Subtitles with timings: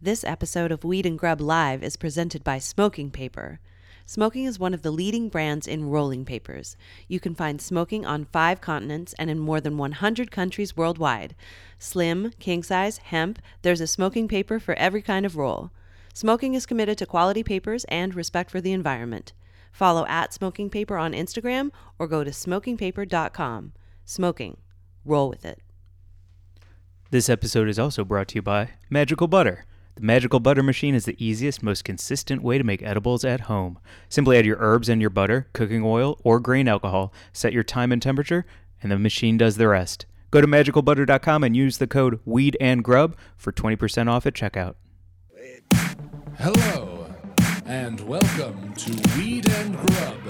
[0.00, 3.58] This episode of Weed and Grub Live is presented by Smoking Paper.
[4.06, 6.76] Smoking is one of the leading brands in rolling papers.
[7.08, 11.34] You can find smoking on five continents and in more than 100 countries worldwide.
[11.80, 15.72] Slim, king size, hemp, there's a smoking paper for every kind of roll.
[16.14, 19.32] Smoking is committed to quality papers and respect for the environment.
[19.72, 23.72] Follow at Smoking Paper on Instagram or go to smokingpaper.com.
[24.04, 24.58] Smoking.
[25.04, 25.60] Roll with it.
[27.10, 29.64] This episode is also brought to you by Magical Butter.
[29.98, 33.80] The Magical Butter Machine is the easiest, most consistent way to make edibles at home.
[34.08, 37.90] Simply add your herbs and your butter, cooking oil, or grain alcohol, set your time
[37.90, 38.46] and temperature,
[38.80, 40.06] and the machine does the rest.
[40.30, 44.76] Go to magicalbutter.com and use the code WEED and GRUB for 20% off at checkout.
[46.38, 47.12] Hello,
[47.66, 50.28] and welcome to Weed and Grub.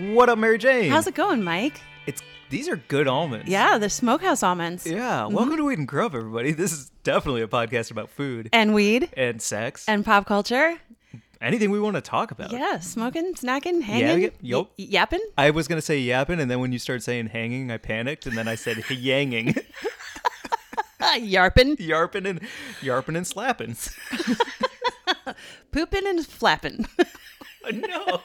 [0.00, 0.90] What up, Mary Jane?
[0.90, 1.80] How's it going, Mike?
[2.06, 3.48] It's these are good almonds.
[3.48, 4.86] Yeah, the smokehouse almonds.
[4.86, 5.24] Yeah.
[5.24, 5.34] Mm-hmm.
[5.34, 6.52] Welcome to Weed and Grub, everybody.
[6.60, 9.10] This is definitely a podcast about food And weed.
[9.16, 9.84] and sex.
[9.86, 10.78] And pop culture.
[11.42, 12.50] Anything we want to talk about.
[12.52, 14.22] Yeah, smoking, snacking, hanging.
[14.22, 14.70] Yeah, yup.
[14.78, 15.20] y- yapping.
[15.36, 18.36] I was gonna say yapping, and then when you started saying hanging, I panicked, and
[18.38, 19.54] then I said yanging,
[21.00, 21.76] yarping.
[21.78, 22.40] yarping, and
[22.80, 23.76] yarping and slapping.
[25.72, 26.86] Pooping and flapping.
[27.70, 28.20] no.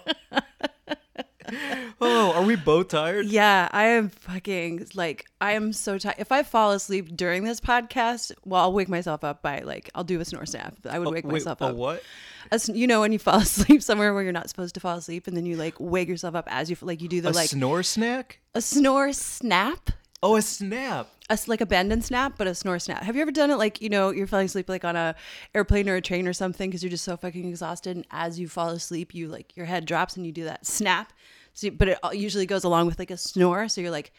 [2.02, 3.26] oh, are we both tired?
[3.28, 6.16] yeah, I am fucking like, I am so tired.
[6.18, 10.04] If I fall asleep during this podcast, well, I'll wake myself up by like, I'll
[10.04, 10.76] do a snore snap.
[10.90, 11.76] I would oh, wake Wait, myself up.
[11.76, 12.04] what?
[12.52, 15.28] As, you know, when you fall asleep somewhere where you're not supposed to fall asleep
[15.28, 17.50] and then you like wake yourself up as you, like, you do the A like
[17.50, 18.40] snore snack?
[18.54, 19.92] a snore snap.
[20.24, 21.10] Oh, a snap.
[21.30, 23.04] A, like a bend and snap, but a snore snap.
[23.04, 25.16] Have you ever done it like you know you're falling asleep like on a
[25.54, 28.48] airplane or a train or something because you're just so fucking exhausted, and as you
[28.48, 31.14] fall asleep, you like your head drops and you do that snap.
[31.56, 34.12] So, but it uh, usually goes along with like a snore, so you're like,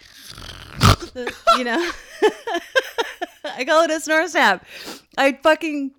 [1.57, 1.91] you know.
[3.45, 4.67] I call it a snore snap.
[5.17, 5.93] I fucking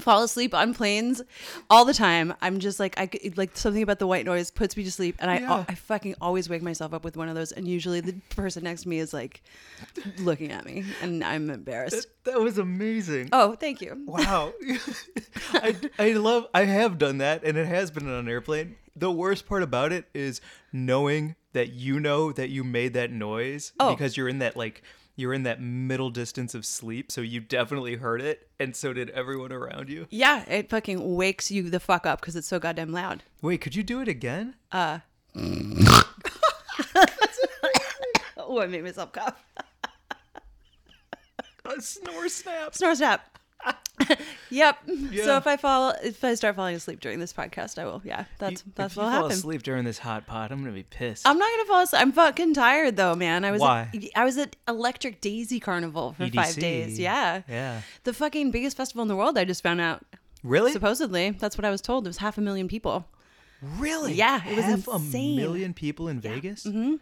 [0.00, 1.22] fall asleep on planes
[1.70, 2.34] all the time.
[2.40, 5.30] I'm just like I like something about the white noise puts me to sleep, and
[5.30, 5.64] I Yeah.
[5.68, 7.52] I fucking always wake myself up with one of those.
[7.52, 9.42] And usually the person next to me is like
[10.18, 12.08] looking at me, and I'm embarrassed.
[12.24, 13.28] That was amazing.
[13.32, 14.02] Oh, thank you.
[14.06, 14.52] Wow.
[15.54, 18.76] I, I love, I have done that and it has been on an airplane.
[18.94, 20.40] The worst part about it is
[20.72, 23.90] knowing that you know that you made that noise Oh.
[23.94, 24.82] because you're in that like,
[25.16, 27.10] you're in that middle distance of sleep.
[27.12, 28.48] So you definitely heard it.
[28.60, 30.06] And so did everyone around you.
[30.10, 33.22] Yeah, it fucking wakes you the fuck up because it's so goddamn loud.
[33.42, 34.54] Wait, could you do it again?
[34.70, 35.00] Uh.
[38.36, 39.42] oh, I made myself cough.
[41.64, 42.74] A snore snap.
[42.74, 43.38] Snore snap.
[44.50, 44.78] Yep.
[45.24, 48.00] So if I fall, if I start falling asleep during this podcast, I will.
[48.04, 49.32] Yeah, that's You- that's if you what fall happened.
[49.32, 51.26] asleep during this hot pot, I'm gonna be pissed.
[51.26, 52.02] I'm not gonna fall asleep.
[52.02, 53.44] I'm fucking tired though, man.
[53.44, 53.90] I was Why?
[53.94, 56.98] At, I was at Electric Daisy Carnival for five days.
[56.98, 57.42] Yeah.
[57.48, 57.82] Yeah.
[58.04, 59.38] The fucking biggest festival in the world.
[59.38, 60.04] I just found out.
[60.42, 60.72] Really?
[60.72, 62.06] Supposedly, that's what I was told.
[62.06, 63.06] It was half a million people.
[63.78, 64.14] really?
[64.14, 65.38] Yeah, it was Half insane.
[65.38, 66.64] a million people in Vegas.
[66.64, 66.94] Mm-hmm.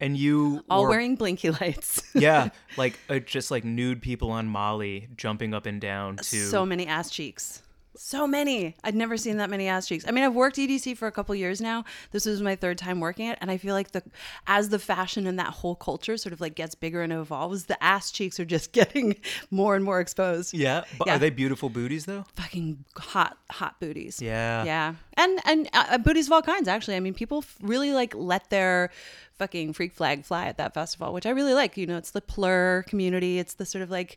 [0.00, 2.02] And you All were- wearing blinky lights.
[2.14, 6.22] yeah, like uh, just like nude people on Molly jumping up and down to.
[6.22, 7.60] so many ass cheeks.
[7.96, 8.74] So many.
[8.82, 10.04] I'd never seen that many ass cheeks.
[10.06, 11.84] I mean, I've worked EDC for a couple years now.
[12.10, 14.02] This was my third time working it, and I feel like the
[14.48, 17.80] as the fashion and that whole culture sort of like gets bigger and evolves, the
[17.82, 19.14] ass cheeks are just getting
[19.52, 20.54] more and more exposed.
[20.54, 21.14] yeah, but Yeah.
[21.14, 22.24] are they beautiful booties though?
[22.34, 24.20] Fucking hot, hot booties.
[24.20, 24.64] Yeah.
[24.64, 26.66] Yeah, and and uh, booties of all kinds.
[26.66, 28.90] Actually, I mean, people f- really like let their
[29.38, 31.76] fucking freak flag fly at that festival, which I really like.
[31.76, 33.38] You know, it's the plur community.
[33.38, 34.16] It's the sort of like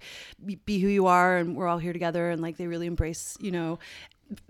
[0.66, 3.52] be- who you are, and we're all here together, and like they really embrace you
[3.52, 3.80] know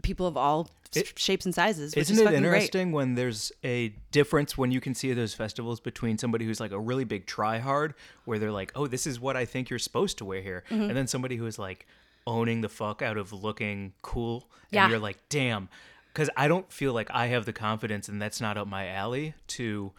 [0.01, 1.95] people of all It- shapes and sizes.
[1.95, 2.49] Which Isn't is it fucking great.
[2.55, 6.71] interesting when there's a difference when you can see those festivals between somebody who's like
[6.71, 7.93] a really big tryhard,
[8.25, 10.83] where they're like, "Oh, this is what I think you're supposed to wear here," Mm-hmm.
[10.83, 11.85] and then somebody who is like
[12.25, 14.89] owning the fuck out of looking cool, and Yeah.
[14.89, 15.69] you're like, "Damn,"
[16.13, 19.35] because I don't feel like I have the confidence, and that's not up my alley
[19.49, 19.91] to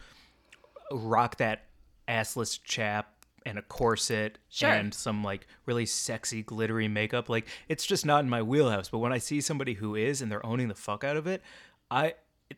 [0.91, 1.65] rock that
[2.07, 3.13] assless chap
[3.45, 4.69] and a corset Sure.
[4.69, 8.97] and some like really sexy glittery makeup like it's just not in my wheelhouse but
[8.99, 11.41] when i see somebody who is and they're owning the fuck out of it
[11.89, 12.13] i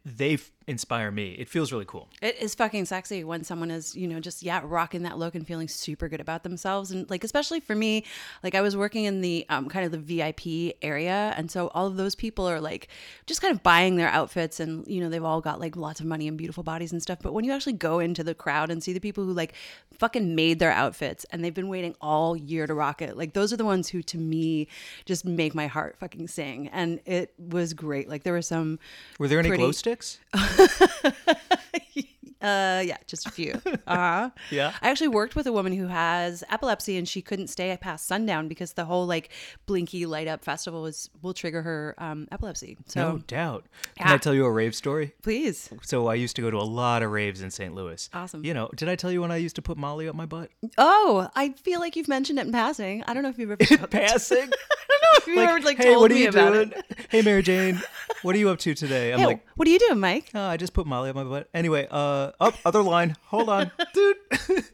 [0.05, 1.31] they inspire me.
[1.31, 2.07] It feels really cool.
[2.21, 5.45] It is fucking sexy when someone is, you know, just yeah, rocking that look and
[5.45, 6.91] feeling super good about themselves.
[6.91, 8.05] And like, especially for me,
[8.43, 11.87] like I was working in the um, kind of the VIP area, and so all
[11.87, 12.87] of those people are like
[13.25, 16.05] just kind of buying their outfits, and you know, they've all got like lots of
[16.05, 17.19] money and beautiful bodies and stuff.
[17.21, 19.53] But when you actually go into the crowd and see the people who like
[19.97, 23.51] fucking made their outfits and they've been waiting all year to rock it, like those
[23.51, 24.67] are the ones who to me
[25.05, 26.67] just make my heart fucking sing.
[26.69, 28.07] And it was great.
[28.09, 28.79] Like there were some
[29.19, 30.19] Were there any Pretty- glow sticks?
[30.57, 32.03] yeah.
[32.41, 33.53] Uh, yeah, just a few.
[33.87, 34.29] Uh huh.
[34.49, 34.73] Yeah.
[34.81, 38.47] I actually worked with a woman who has epilepsy, and she couldn't stay past sundown
[38.47, 39.29] because the whole like
[39.65, 42.77] blinky light up festival was will trigger her um, epilepsy.
[42.87, 43.65] So No doubt.
[43.97, 45.13] Can I tell you a rave story?
[45.21, 47.73] please, So I used to go to a lot of raves in St.
[47.75, 48.09] Louis.
[48.13, 48.43] Awesome.
[48.43, 50.49] You know, did I tell you when I used to put Molly up my butt?
[50.77, 53.03] oh, I feel like you've mentioned it in passing.
[53.07, 54.37] I don't know if you've ever told- Passing.
[54.91, 56.71] I don't know if you've ever like hey, told what are me you about doing?
[56.71, 56.85] it.
[57.11, 57.81] Hey, Mary Jane,
[58.21, 59.11] what are you up to today?
[59.13, 60.29] I'm Hey, like, what are you doing, Mike?
[60.33, 61.49] oh, I just put Molly up my butt.
[61.53, 63.15] Anyway, uh, up other line.
[63.27, 64.15] Hold on, dude.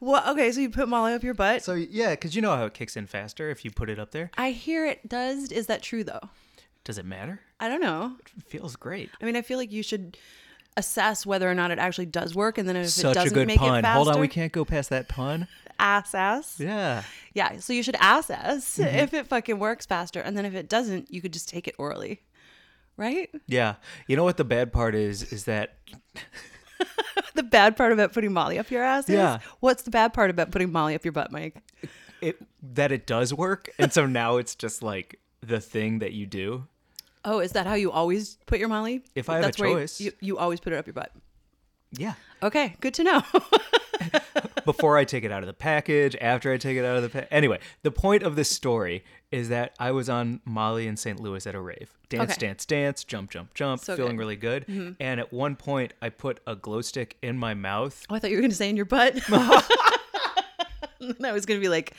[0.00, 1.62] Well, okay, so you put Molly up your butt.
[1.62, 4.10] so yeah, because you know how it kicks in faster if you put it up
[4.10, 4.32] there.
[4.36, 5.52] I hear it does.
[5.52, 6.18] Is that true though?
[6.82, 7.38] Does it matter?
[7.60, 8.16] I don't know.
[8.36, 9.10] It feels great.
[9.20, 10.16] I mean, I feel like you should
[10.76, 13.34] assess whether or not it actually does work, and then if it Such a doesn't
[13.34, 13.78] good make pun.
[13.78, 15.46] it faster, Hold on, we can't go past that pun.
[15.78, 16.58] ass ass.
[16.58, 17.04] Yeah.
[17.34, 18.96] Yeah, so you should assess Mm-hmm.
[18.96, 21.76] if it fucking works faster, and then if it doesn't, you could just take it
[21.78, 22.22] orally,
[22.96, 23.30] right?
[23.46, 23.76] Yeah.
[24.08, 25.32] You know what the bad part is?
[25.32, 25.76] Is that
[27.34, 29.38] The bad part about putting Molly up your ass is Yeah.
[29.60, 31.56] what's the bad part about putting Molly up your butt, Mike?
[32.20, 32.36] it
[32.74, 36.66] that it does work, and so now it's just like the thing that you do.
[37.24, 39.02] Oh, is that how you always put your Molly?
[39.14, 40.00] If I have a That's you- choice.
[40.00, 41.10] you, you always put it up your butt.
[41.92, 42.14] Yeah.
[42.42, 43.22] Okay, good to know.
[44.64, 47.08] before I take it out of the package, after I take it out of the
[47.08, 47.28] package.
[47.30, 51.20] Anyway, the point of this story is that I was on Molly in St.
[51.20, 51.92] Louis at a rave.
[52.08, 52.46] Dance, Okay.
[52.46, 54.66] dance, dance, jump, jump, jump, So feeling good.
[54.66, 54.72] Mm-hmm.
[54.78, 54.96] really good.
[55.00, 58.04] And at one point, I put a glow stick in my mouth.
[58.10, 59.14] oh, I thought you were going to say in your butt.
[61.22, 61.94] And I was going to be like,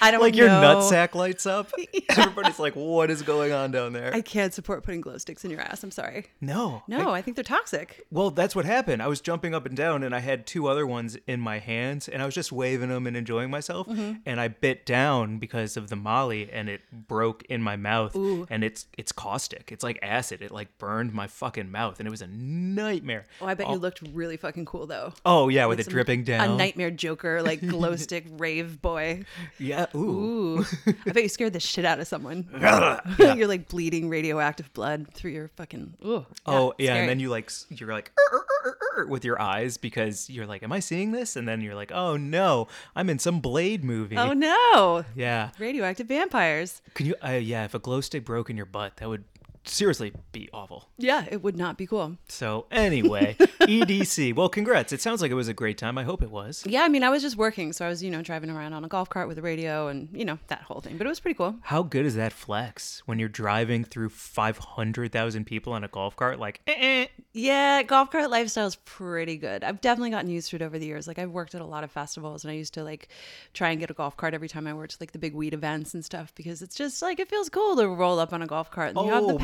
[0.00, 0.60] I don't Like your know.
[0.62, 1.70] nutsack lights up.
[2.10, 4.12] Everybody's like, what is going on down there?
[4.14, 5.82] I can't support putting glow sticks in your ass.
[5.82, 6.26] I'm sorry.
[6.40, 6.82] no.
[6.88, 8.06] No, I think they're toxic.
[8.10, 9.02] Well, that's what happened.
[9.02, 12.08] I was jumping up and down, and I had two other ones in my hands,
[12.08, 13.86] and I was just waving them and enjoying myself.
[13.86, 14.20] Mm-hmm.
[14.26, 18.14] And I bit down because of the Molly, and it broke in my mouth.
[18.16, 18.46] Ooh.
[18.50, 19.70] And it's it's caustic.
[19.72, 20.42] It's like acid.
[20.42, 23.24] It like burned my fucking mouth, and it was a nightmare.
[23.40, 25.12] Oh, I bet you looked really fucking cool though.
[25.24, 26.50] Oh yeah, with Like it dripping down.
[26.50, 29.24] A nightmare Joker, like glow stick rave boy.
[29.58, 29.86] Yeah.
[29.94, 30.60] Ooh.
[30.60, 30.64] Ooh,
[31.06, 32.46] I bet you scared the shit out of someone.
[33.18, 35.94] You're like bleeding radioactive blood through your fucking.
[36.04, 37.00] Ooh, Oh yeah, scary.
[37.00, 40.30] and then you like you're like "Er, er, er, er, er," with your eyes because
[40.30, 41.34] you're like, am I seeing this?
[41.36, 44.16] And then you're like, oh no, I'm in some Blade movie.
[44.16, 45.50] Oh no, Yeah.
[45.58, 46.82] radioactive vampires.
[46.94, 47.14] Can you?
[47.24, 49.24] Uh, yeah, if a glow stick broke in your butt, that would
[49.68, 50.88] seriously be awful.
[50.98, 52.16] Yeah, it would not be cool.
[52.28, 54.34] So anyway, EDC.
[54.34, 54.92] Well, congrats.
[54.92, 55.98] It sounds like it was a great time.
[55.98, 56.64] I hope it was.
[56.66, 58.84] Yeah, I mean, I was just working, so I was, you know, driving around on
[58.84, 60.96] a golf cart with a radio and, you know, that whole thing.
[60.96, 61.56] But it was pretty cool.
[61.62, 66.38] How good is that flex when you're driving through 500,000 people on a golf cart?
[66.38, 67.06] Like, eh, eh.
[67.32, 69.62] Yeah, golf cart lifestyle is pretty good.
[69.62, 71.06] I've definitely gotten used to it over the years.
[71.06, 73.08] Like I've worked at a lot of festivals and I used to like
[73.52, 75.92] try and get a golf cart every time I worked like the big weed events
[75.92, 78.70] and stuff because it's just like it feels cool to roll up on a golf
[78.70, 79.38] cart and you have Oh, the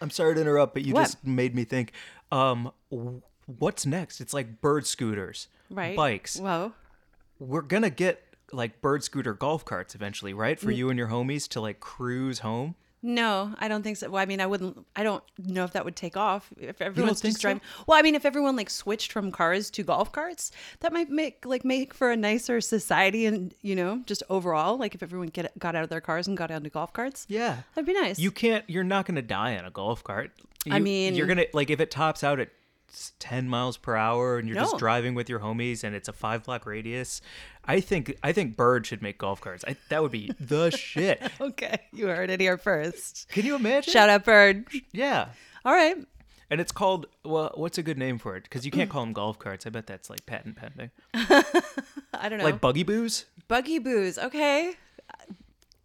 [0.00, 1.02] I'm sorry to interrupt, but you What?
[1.02, 1.92] just made me think.
[2.32, 2.72] Um,
[3.46, 4.20] what's next?
[4.20, 5.96] It's like bird scooters, Right.
[5.96, 6.38] Bikes.
[6.38, 6.72] Whoa.
[7.38, 8.22] We're gonna get
[8.52, 10.58] like bird scooter golf carts eventually, right?
[10.58, 12.74] For you and your homies to like cruise home.
[13.02, 14.10] No, I don't think so.
[14.10, 14.86] Well, I mean, I wouldn't.
[14.94, 17.40] I don't know if that would take off if everyone's just so?
[17.40, 17.62] driving.
[17.86, 21.46] Well, I mean, if everyone like switched from cars to golf carts, that might make
[21.46, 25.58] like make for a nicer society, and you know, just overall, like if everyone get
[25.58, 27.62] got out of their cars and got onto golf carts, Yeah.
[27.74, 28.18] that'd be nice.
[28.18, 28.68] You can't.
[28.68, 30.32] You're not gonna die on a golf cart.
[30.70, 32.50] I mean- you're gonna like if it tops out at
[33.18, 36.44] 10 miles per hour and you're just driving with your homies and it's a five
[36.44, 37.20] block radius.
[37.64, 39.64] I think I think Bird should make golf carts.
[39.66, 41.22] I, that would be the shit.
[41.40, 43.28] okay, you heard it here first.
[43.30, 43.92] Can you imagine?
[43.92, 44.66] Shout out, Bird.
[44.92, 45.28] Yeah.
[45.64, 45.96] All right.
[46.50, 47.52] And it's called well.
[47.54, 48.42] What's a good name for it?
[48.42, 49.66] Because you can't call them golf carts.
[49.66, 50.90] I bet that's like patent pending.
[51.14, 52.44] I don't know.
[52.44, 53.26] Like buggy boos.
[53.46, 54.18] buggy boos.
[54.18, 54.74] Okay.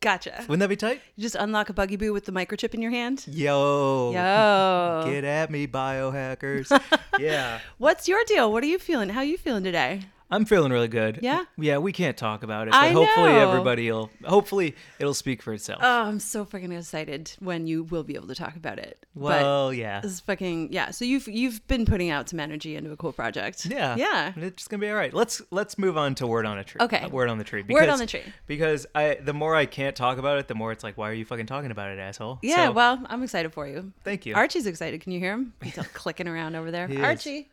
[0.06, 0.36] Gotcha.
[0.42, 1.02] Wouldn't that be tight?
[1.16, 3.26] You just unlock a buggy boo with the microchip in your hand.
[3.28, 4.12] Yo.
[4.14, 5.04] Yo.
[5.12, 6.70] Get at me, biohackers.
[7.20, 7.60] yeah.
[7.80, 8.54] What's your deal?
[8.54, 9.10] What are you feeling?
[9.10, 10.02] How are you feeling today?
[10.32, 11.20] I'm feeling really good.
[11.22, 11.46] Yeah?
[11.58, 13.50] Yeah, we can't talk about it, but I hopefully know.
[13.50, 15.80] everybody will hopefully it'll speak for itself.
[15.84, 19.06] Oh, I'm so freaking excited when you will be able to talk about it.
[19.16, 20.02] But well, yeah.
[20.02, 20.92] this is fucking yeah.
[20.92, 23.66] So you've you've been putting out some energy into a cool project.
[23.66, 23.96] Yeah.
[23.96, 24.34] Yeah.
[24.36, 25.14] It's gonna be all right.
[25.14, 26.80] Let's let's move on to word on a tree.
[26.82, 27.06] Okay.
[27.08, 27.64] Word on the tree.
[27.68, 28.24] Word on the tree.
[28.48, 31.14] Because I the more I can't talk about it, the more it's like, why are
[31.14, 32.40] you fucking talking about it, asshole?
[32.42, 33.94] Yeah, So, well, I'm excited for you.
[34.04, 34.34] Thank you.
[34.34, 35.02] Archie's excited.
[35.02, 35.54] Can you hear him?
[35.62, 36.88] He's all clicking around over there.
[36.88, 37.04] He is.
[37.04, 37.50] Archie.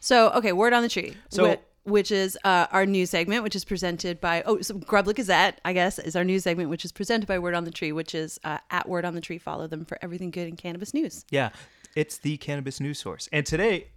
[0.00, 1.14] So, okay, word on the tree.
[1.28, 5.60] So- which is uh, our news segment, which is presented by oh, so Grubla Gazette,
[5.64, 8.14] I guess, is our news segment, which is presented by Word on the Tree, which
[8.14, 9.38] is uh, at Word on the Tree.
[9.38, 11.24] Follow them for everything good in cannabis news.
[11.30, 11.50] Yeah.
[11.96, 13.28] It's the cannabis news source.
[13.32, 13.88] And today,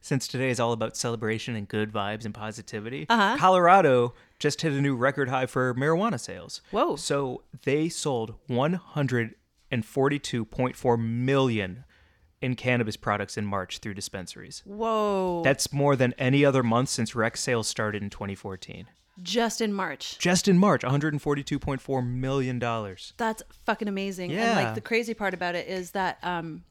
[0.00, 3.36] since today is all about celebration and good vibes and positivity, Uh-huh.
[3.38, 6.62] Colorado just hit a new record high for marijuana sales.
[6.70, 6.96] Whoa.
[6.96, 11.84] So they sold 142.4 million
[12.42, 14.62] in cannabis products in March through dispensaries.
[14.66, 15.42] Whoa!
[15.44, 18.86] That's more than any other month since rec sales started in 2014.
[19.22, 20.18] just in March.
[20.18, 23.12] Just in March, 142.4 million dollars.
[23.16, 24.30] That's fucking amazing.
[24.30, 24.56] Yeah.
[24.58, 26.64] And like the crazy part about it is that um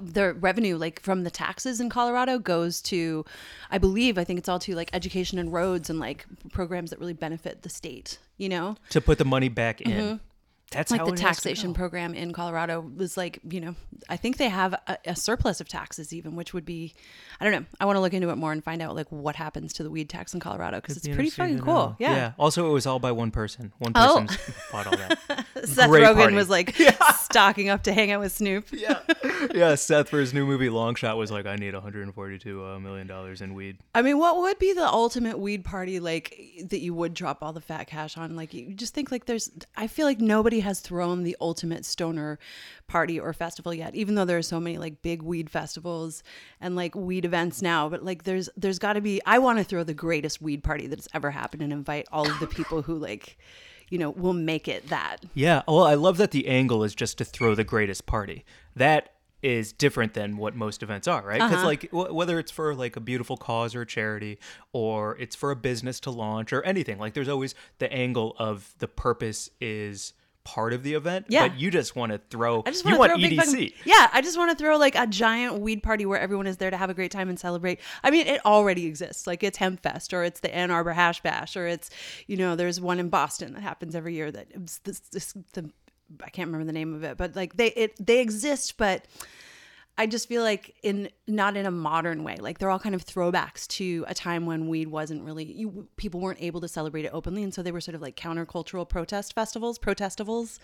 [0.00, 3.24] the revenue like from the taxes in Colorado goes to
[3.70, 6.98] I believe I think it's all to like education and roads and like programs that
[6.98, 8.76] really benefit the state, you know?
[8.90, 10.20] To put the money back in.
[10.74, 13.74] That's like how the it taxation program in Colorado was like, you know,
[14.08, 16.94] I think they have a, a surplus of taxes even, which would be,
[17.40, 17.66] I don't know.
[17.80, 19.90] I want to look into it more and find out like what happens to the
[19.90, 21.74] weed tax in Colorado because it's Be pretty fucking cool.
[21.74, 21.96] know.
[21.98, 22.32] Yeah.
[22.38, 23.72] Also, it was all by one person.
[23.78, 24.28] One person
[24.72, 25.46] bought all that.
[25.64, 26.34] Seth Great Rogen party.
[26.34, 27.12] was like yeah.
[27.12, 28.66] stocking up to hang out with Snoop.
[28.72, 29.00] yeah,
[29.54, 29.74] yeah.
[29.74, 33.40] Seth for his new movie Long Shot was like, I need 142 uh, million dollars
[33.40, 33.78] in weed.
[33.94, 36.36] I mean, what would be the ultimate weed party like
[36.68, 38.36] that you would drop all the fat cash on?
[38.36, 42.38] Like, you just think like there's, I feel like nobody has thrown the ultimate stoner
[42.88, 46.22] party or festival yet, even though there are so many like big weed festivals
[46.60, 47.88] and like weed events now.
[47.88, 50.88] But like, there's, there's got to be, I want to throw the greatest weed party
[50.88, 53.38] that's ever happened and invite all of the people who like,
[53.90, 55.18] you know, will make it that.
[55.34, 55.62] Yeah.
[55.68, 58.44] Well, I love that the angle is just to throw the greatest party.
[58.74, 59.10] That
[59.42, 61.38] is different than what most events are, right?
[61.38, 61.66] Because uh-huh.
[61.66, 64.38] like w- whether it's for like a beautiful cause or a charity,
[64.72, 68.74] or it's for a business to launch or anything, like there's always the angle of
[68.78, 70.14] the purpose is
[70.44, 71.26] part of the event.
[71.28, 71.48] Yeah.
[71.48, 72.62] But you just want to throw.
[72.66, 73.44] I just you want to want throw a big EDC.
[73.46, 76.58] fucking- yeah, I just want to throw like a giant weed party where everyone is
[76.58, 77.80] there to have a great time and celebrate.
[78.02, 79.26] I mean, it already exists.
[79.26, 81.90] Like it's Hemp Fest or it's the Ann Arbor Hash Bash or it's
[82.26, 85.70] you know there's one in Boston that happens every year that it's this, this the
[86.22, 89.06] I can't remember the name of it, but like they it they exist, but
[89.96, 92.36] I just feel like in not in a modern way.
[92.40, 96.20] Like they're all kind of throwbacks to a time when weed wasn't really you, people
[96.20, 99.34] weren't able to celebrate it openly, and so they were sort of like countercultural protest
[99.34, 100.58] festivals, protestivals.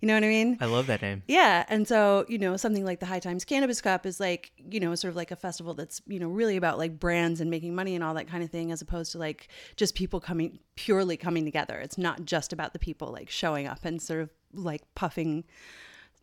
[0.00, 0.58] You know what I mean?
[0.60, 1.22] I love that name.
[1.26, 4.80] Yeah, and so you know something like the High Times Cannabis Cup is like you
[4.80, 7.74] know sort of like a festival that's you know really about like brands and making
[7.74, 11.16] money and all that kind of thing, as opposed to like just people coming purely
[11.16, 11.78] coming together.
[11.78, 15.44] It's not just about the people like showing up and sort of like puffing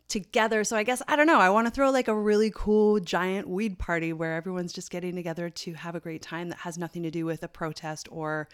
[0.08, 0.64] together.
[0.64, 1.40] So I guess I don't know.
[1.40, 5.14] I want to throw like a really cool giant weed party where everyone's just getting
[5.14, 8.48] together to have a great time that has nothing to do with a protest or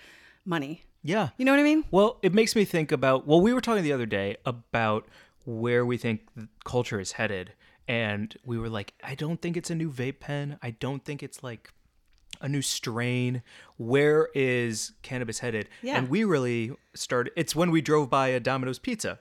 [0.44, 0.84] money.
[1.02, 1.30] Yeah.
[1.36, 1.84] You know what I mean?
[1.90, 3.26] Well, it makes me think about.
[3.26, 5.06] Well, we were talking the other day about
[5.44, 6.28] where we think
[6.64, 7.52] culture is headed,
[7.86, 10.58] and we were like, I don't think it's a new vape pen.
[10.62, 11.72] I don't think it's like
[12.40, 13.42] a new strain.
[13.78, 15.68] Where is cannabis headed?
[15.82, 15.96] Yeah.
[15.96, 17.32] And we really started.
[17.36, 19.18] It's when we drove by a Domino's Pizza,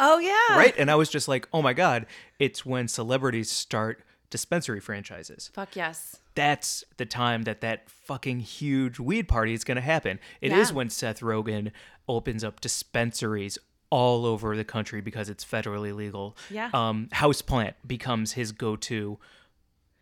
[0.00, 0.56] Oh yeah.
[0.56, 0.74] right?
[0.78, 2.06] And I was just like, oh my god!
[2.38, 6.18] It's when celebrities start dispensary franchises Fuck yes.
[6.34, 10.18] that's the time that that fucking huge weed party is going to happen.
[10.42, 10.76] It is Yeah.
[10.76, 11.72] when Seth Rogen
[12.06, 13.56] opens up dispensaries
[13.90, 16.36] all over the country because it's federally legal.
[16.50, 16.68] Yeah.
[16.74, 19.18] Um, Houseplant becomes his go-to.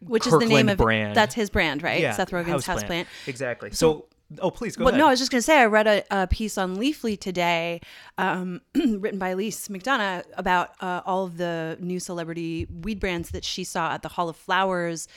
[0.01, 1.17] Which is the name Kirkland of brand.
[1.17, 2.01] That's his brand, right?
[2.01, 3.07] Yeah, Seth Rogen's houseplant.
[3.29, 3.71] Exactly.
[3.71, 4.07] So,
[4.41, 4.99] oh, please go Well, ahead.
[5.01, 7.81] no, I was just going to say, I read a, a piece on Leafly today,
[8.19, 13.45] um, written by Elise McDonough, about uh, all of the new celebrity weed brands that
[13.45, 15.09] she saw at the Hall of Flowers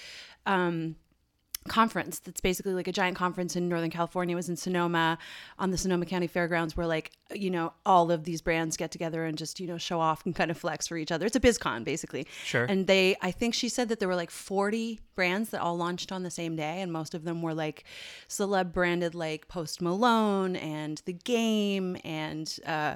[0.45, 0.95] um,
[1.67, 2.19] conference.
[2.19, 4.33] That's basically like a giant conference in Northern California.
[4.33, 5.17] It was in Sonoma
[5.57, 9.25] on the Sonoma County Fairgrounds, where like you know all of these brands get together
[9.25, 11.25] and just you know show off and kind of flex for each other.
[11.25, 12.25] It's a BizCon basically.
[12.43, 12.65] Sure.
[12.65, 16.11] And they, I think she said that there were like 40 brands that all launched
[16.11, 17.83] on the same day, and most of them were like
[18.29, 22.95] celeb branded, like Post Malone and The Game, and uh,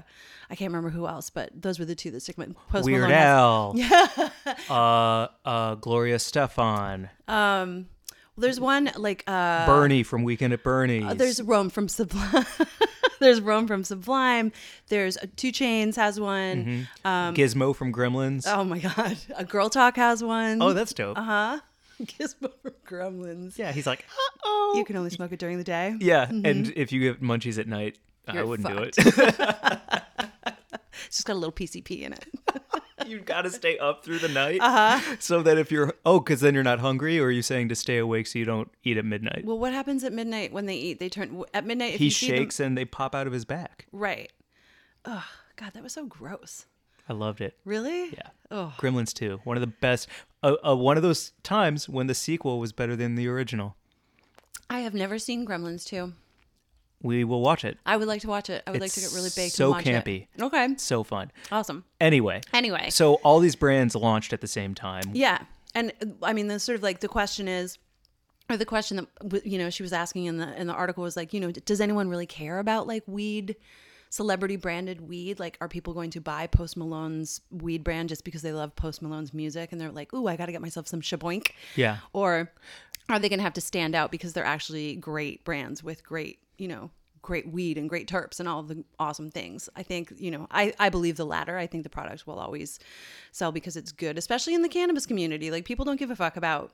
[0.50, 3.10] I can't remember who else, but those were the two that stick with Post Weird
[3.10, 3.78] Malone.
[3.80, 4.32] has-
[4.70, 4.70] Al.
[4.70, 7.10] uh, uh, Gloria Stefan.
[8.36, 11.18] Well, there's one like uh, Bernie from Weekend at Bernie's.
[11.18, 12.46] there's Rome from Sublime.
[13.20, 14.52] there's Rome from Sublime.
[14.88, 16.88] There's uh, 2 Chainz has one.
[17.06, 18.46] Gizmo from Gremlins.
[18.48, 20.62] Oh my god, a Girl Talk has one.
[20.64, 21.18] oh, that's dope.
[21.18, 21.60] uh huh.
[22.02, 23.56] Gizmo from Gremlins.
[23.60, 24.04] Yeah, he's like,
[24.44, 24.74] oh.
[24.78, 25.96] You can only smoke it during the day.
[26.00, 28.96] Yeah, and if you get munchies at night, I You're wouldn't do it.
[31.08, 32.26] It's just got a little PCP in it.
[33.08, 34.60] You got to stay up through the night.
[34.62, 35.16] Uh-huh.
[35.20, 37.76] So that if you're, oh, because then you're not hungry, or are you saying to
[37.76, 39.44] stay awake so you don't eat at midnight?
[39.46, 41.00] well, what happens at midnight when they eat?
[41.00, 41.94] They turn at midnight.
[41.96, 43.88] If he feed them- shakes and they pop out of his back.
[43.92, 44.32] right.
[45.06, 45.26] Oh
[45.58, 46.66] God, that was so gross.
[47.10, 47.58] I loved it.
[47.66, 48.12] Really?
[48.12, 48.30] Yeah.
[48.50, 48.74] Oh.
[48.78, 50.08] Gremlins 2, one of the best.
[50.42, 53.76] Uh, uh, one of those times when the sequel was better than the original.
[54.70, 56.14] I have never seen Gremlins 2.
[57.04, 57.78] We will watch it.
[57.86, 58.64] I would like to watch it.
[58.66, 60.28] I would like to get really baked so and watch campy.
[60.36, 60.42] it.
[60.42, 60.70] Okay.
[60.78, 61.32] So fun.
[61.52, 61.84] Awesome.
[62.02, 62.42] Anyway.
[62.54, 62.90] Anyway.
[62.90, 65.04] So all these brands launched at the same time.
[65.14, 65.40] Yeah.
[65.76, 65.92] And
[66.24, 67.78] I mean, the sort of like the question is,
[68.50, 71.16] or the question that you know she was asking in the in the article was
[71.16, 73.56] like, you know, does anyone really care about like weed,
[74.10, 75.40] celebrity branded weed?
[75.40, 79.02] Like, are people going to buy Post Malone's weed brand just because they love Post
[79.02, 81.52] Malone's music and they're like, ooh, I got to get myself some shaboink?
[81.76, 81.98] Yeah.
[82.12, 82.52] Or
[83.10, 86.40] are they going to have to stand out because they're actually great brands with great,
[86.58, 86.92] you know,
[87.22, 89.70] great weed and great terps and all the awesome things?
[89.76, 91.58] I think, you know, I, I believe the latter.
[91.58, 92.80] I think the product will always
[93.32, 95.50] sell because it's good, especially in the cannabis community.
[95.50, 96.72] Like people don't give a fuck about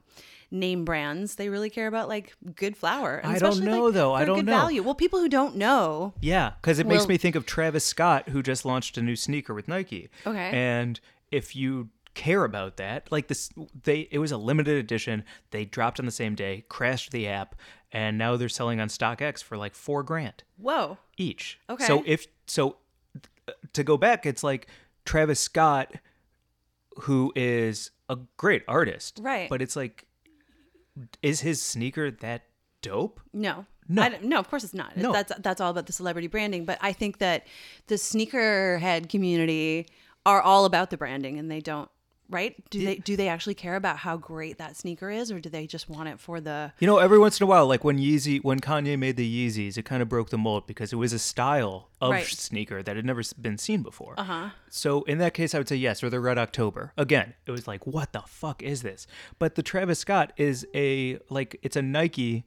[0.51, 1.35] name brands.
[1.35, 3.17] They really care about like good flour.
[3.17, 4.13] And I don't know, like, though.
[4.13, 4.57] I don't good know.
[4.57, 4.83] Value.
[4.83, 8.41] Well, people who don't know, Yeah, because it makes me think of Travis Scott, who
[8.41, 10.09] just launched a new sneaker with Nike.
[10.25, 10.49] Okay.
[10.51, 10.99] And
[11.31, 13.49] if you care about that, like this,
[13.83, 15.23] they it was a limited edition.
[15.51, 17.55] They dropped on the same day, crashed the app,
[17.91, 21.59] and now they're selling on StockX for like four grand whoa, each.
[21.69, 21.85] Okay.
[21.85, 22.77] So if so,
[23.47, 24.67] uh, to go back, it's like
[25.05, 25.93] Travis Scott,
[27.01, 29.49] who is a great artist, Right.
[29.49, 30.05] But it's like,
[31.21, 32.43] is his sneaker that
[32.81, 33.19] dope?
[33.33, 33.65] No.
[33.87, 34.03] No.
[34.03, 34.95] I no, of course it's not.
[34.97, 35.11] No.
[35.11, 36.65] That's that's all about the celebrity branding.
[36.65, 37.47] But I think that
[37.87, 39.87] the sneakerhead community
[40.25, 41.89] are all about the branding, and they don't.
[42.31, 42.55] Right?
[42.69, 45.65] Do they do they actually care about how great that sneaker is, or do they
[45.65, 46.71] just want it for the?
[46.77, 49.77] You know, every once in a while, like when Yeezy, when Kanye made the Yeezys,
[49.77, 52.25] it kind of broke the mold because it was a style of Right.
[52.25, 54.13] sneaker that had never been seen before.
[54.17, 54.49] Uh huh.
[54.69, 56.93] So in that case, I would say yes, or the Red October.
[56.97, 59.07] Again, it was like, what the fuck is this?
[59.39, 62.45] But the Travis Scott is a like, it's a Nike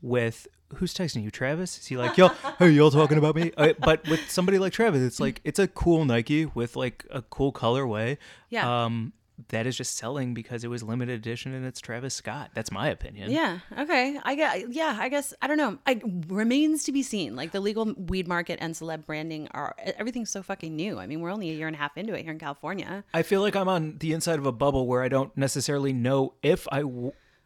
[0.00, 0.46] with.
[0.76, 1.76] Who's texting you, Travis?
[1.78, 3.52] Is he like, yo, hey, y'all talking about me?
[3.58, 7.20] Uh, but with somebody like Travis, it's like, it's a cool Nike with like a
[7.20, 8.16] cool colorway.
[8.48, 8.84] Yeah.
[8.86, 9.12] Um,
[9.48, 12.50] that is just selling because it was limited edition and it's Travis Scott.
[12.54, 13.30] That's my opinion.
[13.30, 13.58] Yeah.
[13.78, 14.18] Okay.
[14.22, 14.72] I get.
[14.72, 14.96] Yeah.
[15.00, 15.78] I guess I don't know.
[15.86, 17.36] I remains to be seen.
[17.36, 20.98] Like the legal weed market and celeb branding are everything's so fucking new.
[20.98, 23.04] I mean, we're only a year and a half into it here in California.
[23.14, 26.34] I feel like I'm on the inside of a bubble where I don't necessarily know
[26.42, 26.84] if I,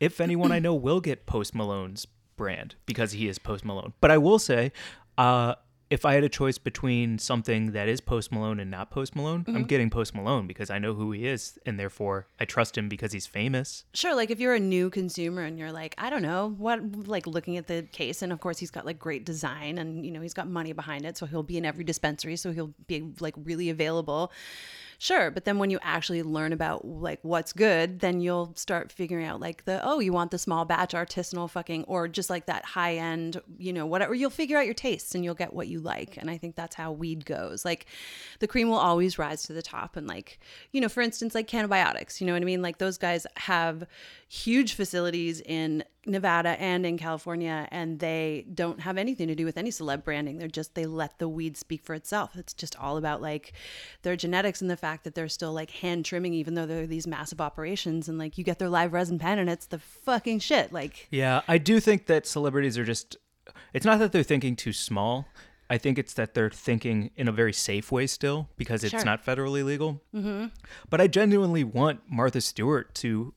[0.01, 3.95] if anyone I know will get Post Malone's brand because he is Post Malone.
[4.01, 4.73] But I will say,
[5.19, 5.55] uh,
[5.89, 9.45] if I had a choice between something that is Post Malone and not Post Malone,
[9.47, 9.63] I'm mm-hmm.
[9.65, 13.13] getting Post Malone because I know who he is and therefore I trust him because
[13.13, 13.85] he's famous.
[13.95, 17.27] Sure, like if you're a new consumer and you're like, I don't know, what like
[17.27, 20.21] looking at the case and of course he's got like great design and you know,
[20.21, 23.35] he's got money behind it, so he'll be in every dispensary, so he'll be like
[23.45, 24.33] really available.
[24.99, 29.27] Sure, but then when you actually learn about like what's good, then you'll start figuring
[29.27, 32.65] out like the oh, you want the small batch artisanal fucking or just like that
[32.65, 34.15] high end, you know, whatever.
[34.15, 36.17] You'll figure out your tastes and you'll get what you like.
[36.17, 37.65] And I think that's how weed goes.
[37.65, 37.87] Like
[38.39, 40.39] the cream will always rise to the top and like,
[40.73, 42.63] you know, for instance, like Cannabiotix, you know what I mean?
[42.63, 43.85] Like those guys have
[44.29, 49.57] huge facilities in Nevada and in California and they don't have anything to do with
[49.57, 50.39] any celeb branding.
[50.39, 52.37] They're just they let the weed speak for itself.
[52.37, 53.53] It's just all about like
[54.03, 57.07] their genetics and the fact that they're still like hand trimming even though they're these
[57.07, 60.73] massive operations and like you get their live resin pen and it's the fucking shit.
[60.73, 63.17] Like Yeah, I do think that celebrities are just.
[63.73, 65.27] It's not that they're thinking too small.
[65.69, 69.05] I think it's that they're thinking in a very safe way still because it's Sure.
[69.05, 70.01] not federally legal.
[70.15, 70.47] Mm-hmm.
[70.91, 73.35] But I genuinely want Martha Stewart to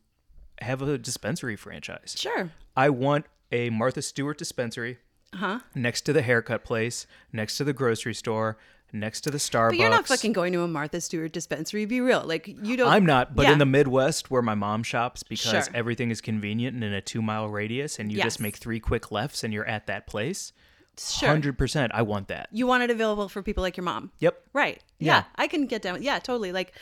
[0.61, 2.15] have a dispensary franchise.
[2.17, 2.51] sure.
[2.75, 4.97] I want a Martha Stewart dispensary
[5.33, 5.59] Uh-huh.
[5.75, 8.57] next to the haircut place, next to the grocery store,
[8.91, 9.69] next to the Starbucks.
[9.69, 11.85] But you're not fucking going to a Martha Stewart dispensary.
[11.85, 12.23] Be real.
[12.25, 13.53] Like you don't I'm not, but Yeah.
[13.53, 15.75] in the Midwest where my mom shops because Sure.
[15.75, 18.25] everything is convenient and in a two mile radius, and you Yes.
[18.25, 20.53] just make three quick lefts and you're at that place.
[20.97, 21.29] Sure.
[21.29, 22.49] Hundred percent, I want that.
[22.51, 24.11] you want it available for people like your mom.
[24.19, 24.41] Yep.
[24.53, 24.81] Right.
[24.97, 25.17] Yeah.
[25.17, 25.23] Yeah.
[25.35, 26.03] I can get down.
[26.03, 26.51] Yeah, totally.
[26.51, 26.73] Like,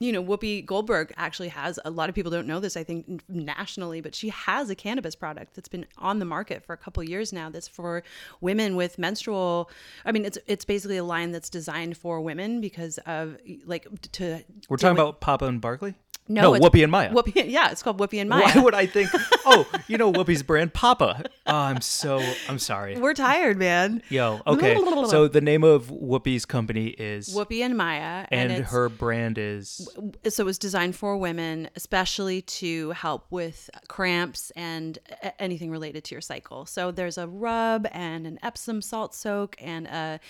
[0.00, 3.22] you know, Whoopi Goldberg actually has a lot of people don't know this, I think,
[3.28, 7.02] nationally, but she has a cannabis product that's been on the market for a couple
[7.04, 8.02] years now that's for
[8.40, 9.70] women with menstrual
[10.06, 13.36] I mean, it's it's basically a line that's designed for women because of
[13.66, 15.94] like to We're talking with- about Papa and Barkley.
[16.30, 17.10] No, it's Whoopi and Maya.
[17.12, 18.44] Whoopi, yeah, it's called Whoopi and Maya.
[18.44, 19.10] Why would I think?
[19.52, 21.24] Oh, you know Whoopi's brand, Papa.
[21.46, 22.96] Oh, I'm so I'm sorry.
[22.96, 24.00] We're tired, man.
[24.08, 24.76] Yo, okay.
[25.06, 29.88] So the name of Whoopi's company is, Whoopi and Maya, and, it's, her brand is.
[30.28, 34.98] so it was designed for women, especially to help with cramps and
[35.40, 36.66] anything related to your cycle.
[36.66, 40.20] So there's a rub and an Epsom salt soak and a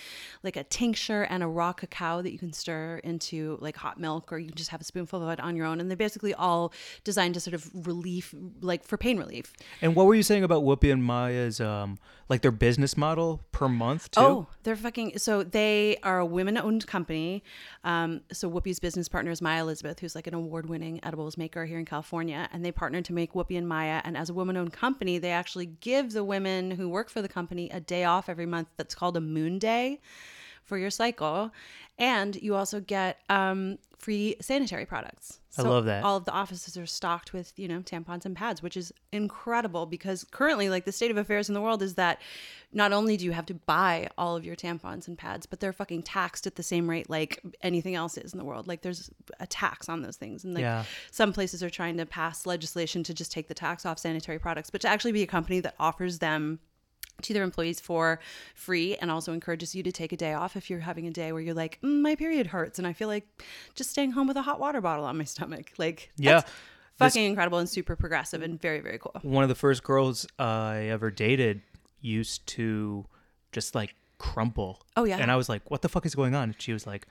[0.41, 4.31] like a tincture and a raw cacao that you can stir into like hot milk,
[4.31, 5.79] or you can just have a spoonful of it on your own.
[5.79, 6.73] And they're basically all
[7.03, 9.53] designed to sort of relief, like for pain relief.
[9.81, 11.99] And what were you saying about Whoopi and Maya's um
[12.31, 14.21] like their business model per month too?
[14.21, 15.17] Oh, they're fucking.
[15.17, 17.43] So they are a women-owned company.
[17.83, 21.77] Um, so Whoopi's business partner is Maya Elizabeth, who's like an award-winning edibles maker here
[21.77, 24.01] in California, and they partnered to make Whoopi and Maya.
[24.05, 27.69] And as a woman-owned company, they actually give the women who work for the company
[27.69, 28.69] a day off every month.
[28.77, 29.99] That's called a Moon Day
[30.63, 31.51] for your cycle,
[31.97, 35.39] and you also get um, free sanitary products.
[35.57, 36.03] I love that.
[36.05, 39.85] All of the offices are stocked with, you know, tampons and pads, which is incredible
[39.85, 42.21] because currently, like, the state of affairs in the world is that
[42.71, 45.73] not only do you have to buy all of your tampons and pads, but they're
[45.73, 48.65] fucking taxed at the same rate like anything else is in the world.
[48.65, 49.09] Like, there's
[49.41, 50.45] a tax on those things.
[50.45, 50.85] And, like, Yeah.
[51.11, 54.69] some places are trying to pass legislation to just take the tax off sanitary products,
[54.69, 56.59] but to actually be a company that offers them
[57.21, 58.19] to their employees for
[58.55, 61.31] free and also encourages you to take a day off if you're having a day
[61.31, 63.27] where you're like, mm, my period hurts and I feel like
[63.75, 65.71] just staying home with a hot water bottle on my stomach.
[65.77, 66.41] Like, Yeah.
[66.41, 66.51] that's
[66.97, 69.13] fucking incredible and super progressive and very, very cool.
[69.23, 71.61] One of the first girls I ever dated
[71.99, 73.05] used to
[73.51, 74.81] just like crumple.
[74.95, 75.17] Oh, yeah.
[75.17, 77.07] And I was like, "What the fuck is going on?" And she was like,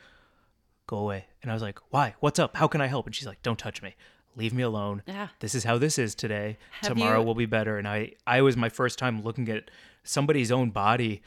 [0.87, 2.14] "Go away." And I was like, "Why?
[2.20, 2.57] What's up?
[2.57, 3.94] How can I help?" And she's like, "Don't touch me.
[4.36, 5.02] Leave me alone.
[5.06, 5.28] Yeah.
[5.40, 6.56] This is how this is today.
[6.82, 9.70] Have Tomorrow you- will be better." And I I was my first time looking at
[10.04, 11.22] somebody's own body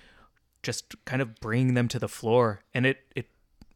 [0.64, 3.28] just kind of bringing them to the floor and it it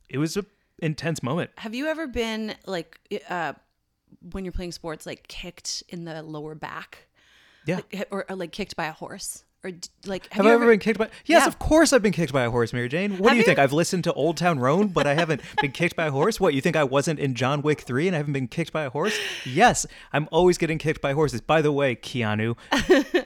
[0.09, 0.45] it was a
[0.79, 1.51] intense moment.
[1.57, 3.53] Have you ever been like, uh,
[4.31, 7.07] when you're playing sports, like kicked in the lower back
[7.65, 7.75] Yeah.
[7.77, 9.43] Like, or, or like kicked by a horse?
[9.67, 9.71] Or
[10.05, 11.09] like, Have, you I ever been kicked by?
[11.25, 11.47] Yes, Yeah.
[11.47, 13.17] of course I've been kicked by a horse, Mary Jane.
[13.17, 13.45] What do you, you?
[13.45, 13.59] think?
[13.59, 16.39] I've listened to Old Town Road, but I haven't been kicked by a horse.
[16.39, 18.83] What you think I wasn't in John Wick three and I haven't been kicked by
[18.83, 19.17] a horse?
[19.45, 21.41] Yes, I'm always getting kicked by horses.
[21.41, 22.55] By the way, Keanu,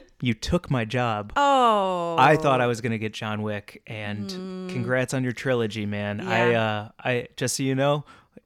[0.22, 1.32] you took my job.
[1.36, 2.16] Oh.
[2.18, 4.28] I thought I was gonna get John Wick, and
[4.70, 6.22] congrats on your trilogy, man.
[6.22, 6.64] I, Yeah.
[6.72, 8.06] uh, I just so you know,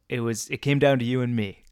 [0.10, 1.64] it was it came down to you and me.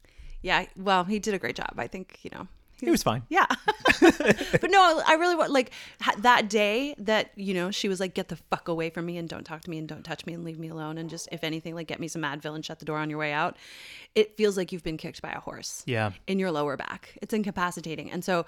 [0.42, 0.66] Yeah.
[0.76, 1.74] Well, he did a great job.
[1.78, 2.48] I think, you know.
[2.86, 3.22] It was fine.
[3.28, 3.46] Yeah.
[4.00, 5.70] but no, I really want like
[6.00, 9.16] ha- that day that, you know, she was like, get the fuck away from me
[9.18, 10.98] and don't talk to me and don't touch me and leave me alone.
[10.98, 13.18] And just, if anything, like get me some Advil and shut the door on your
[13.18, 13.56] way out.
[14.14, 16.12] It feels like you've been kicked by a horse Yeah.
[16.26, 17.18] in your lower back.
[17.22, 18.10] It's incapacitating.
[18.10, 18.46] And so,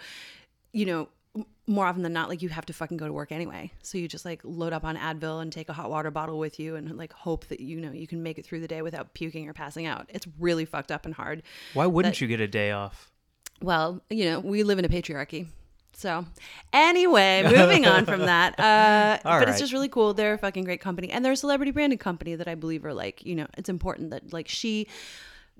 [0.72, 3.32] you know, m- more often than not, like you have to fucking go to work
[3.32, 3.72] anyway.
[3.82, 6.60] So you just like load up on Advil and take a hot water bottle with
[6.60, 9.14] you and like hope that, you know, you can make it through the day without
[9.14, 10.06] puking or passing out.
[10.12, 11.42] It's really fucked up and hard.
[11.74, 13.10] Why wouldn't That- you get a day off?
[13.62, 15.46] Well, you know, we live in a patriarchy.
[15.92, 16.26] So,
[16.74, 18.58] anyway, moving on from that.
[18.60, 19.48] Uh, but right.
[19.48, 20.12] it's just really cool.
[20.12, 21.10] They're a fucking great company.
[21.10, 24.10] And they're a celebrity branded company that I believe are like, you know, it's important
[24.10, 24.88] that like she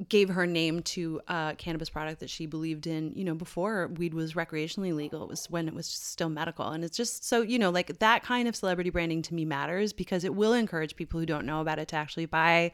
[0.08, 4.12] gave her name to a cannabis product that she believed in, you know, before weed
[4.12, 5.22] was recreationally legal.
[5.22, 6.68] It was when it was still medical.
[6.68, 9.94] And it's just so, you know, like that kind of celebrity branding to me matters
[9.94, 12.72] because it will encourage people who don't know about it to actually buy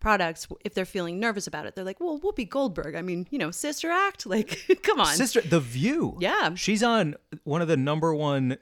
[0.00, 1.74] products if they're feeling nervous about it.
[1.74, 5.14] They're like, well, Whoopi Goldberg, I mean, you know, Sister Act, like, come on.
[5.14, 6.16] Sister, The View.
[6.20, 6.54] Yeah.
[6.54, 8.56] she's on one of the number one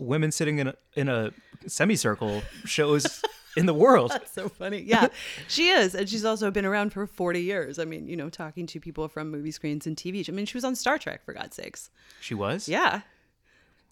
[0.00, 1.32] women sitting in a in a
[1.66, 3.22] semicircle shows
[3.56, 4.18] in the world.
[4.32, 4.80] so funny.
[4.82, 5.08] Yeah,
[5.48, 5.94] she is.
[5.94, 7.78] And she's also been around for 40 years.
[7.78, 10.28] I mean, you know, talking to people from movie screens and TV.
[10.28, 11.90] I mean, she was on Star Trek, for God's sakes.
[12.20, 12.68] She was.
[12.68, 13.02] Yeah.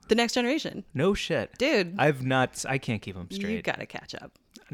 [0.08, 0.84] The Next Generation.
[0.92, 2.64] No shit, Dude, I've not.
[2.68, 3.40] I can't keep them straight.
[3.42, 3.64] you straight.
[3.64, 4.32] got to catch up.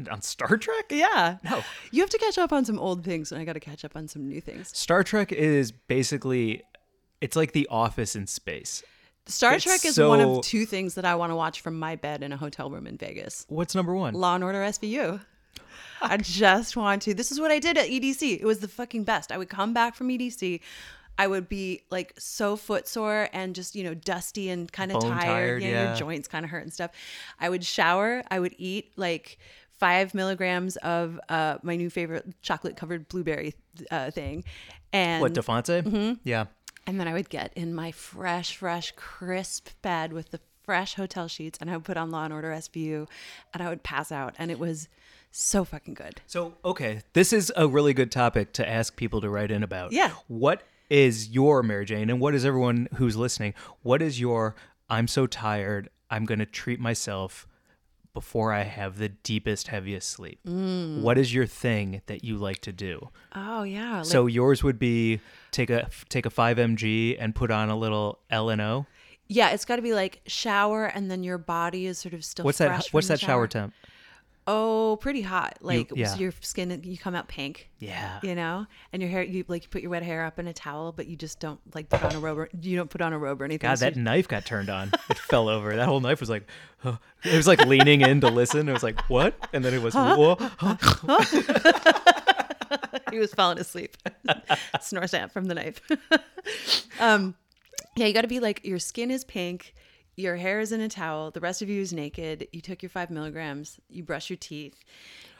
[0.09, 0.85] on Star Trek.
[0.89, 1.37] Yeah.
[1.43, 1.63] No.
[1.91, 3.95] You have to catch up on some old things, and I got to catch up
[3.95, 4.75] on some new things.
[4.75, 6.63] Star Trek is basically,
[7.21, 8.83] it's like The Office in space.
[9.27, 11.95] Star It's Trek is one of two things that I want to watch from my
[11.95, 13.45] bed in a hotel room in Vegas.
[13.49, 14.13] What's number one?
[14.13, 15.21] Law and Order SVU.
[16.01, 17.13] I just want to.
[17.13, 18.39] This is what I did at EDC.
[18.39, 19.31] It was the fucking best.
[19.31, 20.61] I would come back from EDC.
[21.17, 25.13] I would be like so footsore and just, you know, dusty and kind of tired.
[25.13, 25.87] tired, know, yeah.
[25.87, 26.91] your joints kind of hurt and stuff.
[27.39, 28.23] I would shower.
[28.29, 29.39] I would eat like
[29.71, 33.55] five milligrams of uh, my new favorite chocolate covered blueberry
[33.89, 34.43] uh, thing.
[34.93, 35.83] And what Defonte?
[35.83, 36.13] Mm-hmm.
[36.23, 36.45] Yeah.
[36.87, 41.27] And then I would get in my fresh, fresh, crisp bed with the fresh hotel
[41.27, 43.07] sheets and I would put on Law and Order SVU
[43.53, 44.33] and I would pass out.
[44.39, 44.89] And it was
[45.29, 46.21] so fucking good.
[46.25, 49.91] So, okay, this is a really good topic to ask people to write in about.
[49.91, 50.11] Yeah.
[50.27, 53.53] What is your Mary Jane, and what is everyone who's listening?
[53.83, 54.55] What is your
[54.89, 57.45] I'm so tired, I'm going to treat myself
[58.17, 60.39] before I have the deepest, heaviest sleep.
[60.43, 61.01] Mm.
[61.01, 63.09] What is your thing that you like to do?
[63.35, 63.97] Oh yeah.
[63.97, 65.19] Like, so yours would be
[65.51, 68.87] take a take a 5mg and put on a little L&O.
[69.27, 72.43] yeah, it's got to be like shower, and then your body is sort of still.
[72.43, 73.75] What's that what's that the shower temp?
[74.49, 75.57] Oh, pretty hot.
[75.61, 76.07] Like yeah.
[76.07, 77.69] so your skin, you come out pink.
[77.79, 78.19] Yeah.
[78.23, 80.53] You know, and your hair, you like you put your wet hair up in a
[80.53, 82.37] towel, but you just don't like put on a robe.
[82.37, 83.67] Or, you don't put on a robe or anything.
[83.67, 84.91] God, so that you- knife got turned on.
[85.09, 85.75] It fell over.
[85.75, 86.47] That whole knife was like,
[86.85, 88.69] it was like leaning in to listen.
[88.69, 89.35] It was like, what?
[89.51, 90.35] And then it was, whoa.
[93.11, 93.97] he was falling asleep.
[94.81, 95.81] Snore snap from the knife.
[96.99, 97.35] um,
[97.95, 99.73] yeah, you got to be like your skin is pink,
[100.17, 102.47] your hair is in a towel, the rest of you is naked.
[102.51, 104.83] You took your five milligrams, you brush your teeth.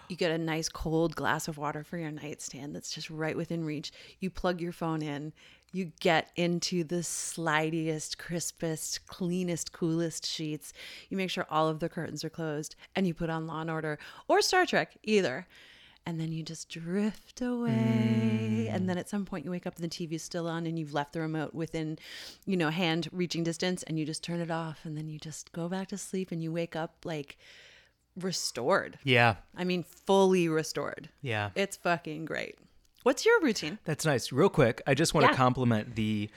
[0.08, 3.66] You get a nice cold glass of water for your nightstand that's just right within
[3.66, 3.92] reach.
[4.22, 5.34] You plug your phone in.
[5.74, 10.72] You get into the slidiest, crispest, cleanest, coolest sheets.
[11.10, 13.70] You make sure all of the curtains are closed and you put on Law and
[13.70, 15.46] Order or Star Trek, either
[16.08, 18.88] and then you just drift away and mm.
[18.88, 21.12] then at some point you wake up and the tv's still on and you've left
[21.12, 22.00] the remote within
[22.46, 25.52] you know hand reaching distance and you just turn it off and then you just
[25.52, 27.38] go back to sleep and you wake up like
[28.20, 29.36] restored Yeah.
[29.56, 31.50] i mean fully restored Yeah.
[31.56, 32.56] it's fucking great
[33.04, 34.32] what's your routine That's nice.
[34.32, 35.32] Real quick, I just want Yeah.
[35.32, 36.30] to compliment the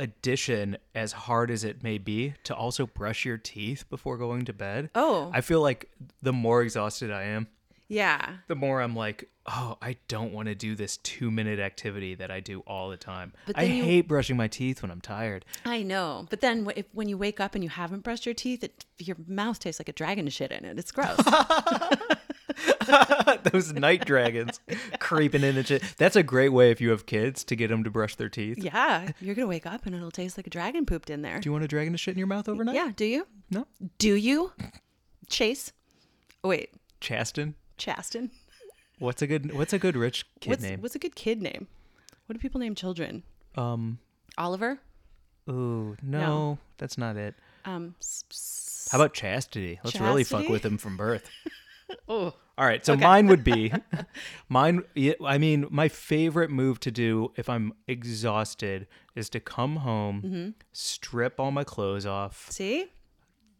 [0.00, 4.52] addition, as hard as it may be, to also brush your teeth before going to
[4.52, 4.90] bed.
[4.94, 5.30] Oh.
[5.32, 5.90] I feel like
[6.22, 7.46] the more exhausted I am,
[7.92, 12.14] yeah the more I'm like, oh, I don't want to do this two minute activity
[12.14, 13.32] that I do all the time.
[13.46, 15.44] But I you- hate brushing my teeth when I'm tired.
[15.64, 18.62] i know but then if, when you wake up and you haven't brushed your teeth
[18.64, 21.18] it, your mouth tastes like a dragon shit in it it's gross
[23.52, 24.60] Those night dragons
[24.98, 25.82] creeping in and shit.
[25.96, 28.58] That's a great way if you have kids to get them to brush their teeth.
[28.58, 31.48] yeah you're gonna wake up and it'll taste like a dragon pooped in there Do
[31.48, 32.74] you want a dragon to shit in your mouth overnight?
[32.74, 33.66] yeah do you No?
[33.98, 34.52] Do you?
[35.28, 35.72] Chase?
[36.42, 37.54] Oh, wait, Chaston?
[37.80, 38.30] Chaston?
[38.98, 40.80] What's a good what's a good rich kid what's, name?
[40.82, 41.66] what's a good kid name?
[42.26, 43.22] What do people name children?
[43.56, 43.98] Um
[44.38, 44.78] Oliver?
[45.48, 47.34] Ooh, no, that's not it.
[47.64, 49.80] Um, s- s- How about chastity?
[49.82, 51.28] Let's really fuck with him from birth.
[52.08, 53.72] oh, All right, so mine would be
[54.48, 54.82] mine.
[55.24, 60.48] I mean, my favorite move to do if I'm exhausted is to come home, Mm-hmm.
[60.72, 62.86] strip all my clothes off, see?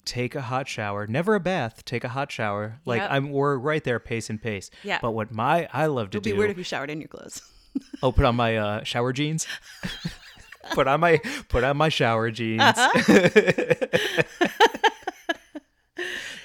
[0.05, 1.07] Take a hot shower.
[1.07, 1.85] Never a bath.
[1.85, 2.81] Take a hot shower.
[2.85, 3.11] Like Yep.
[3.11, 4.71] I'm, we're right there, pace and pace.
[4.83, 4.99] Yeah.
[5.01, 7.09] But what my I love to do It'd be weird if you showered in your
[7.09, 7.43] clothes.
[8.03, 9.47] oh, put on my uh, shower jeans.
[10.73, 12.63] put on my put on my shower jeans.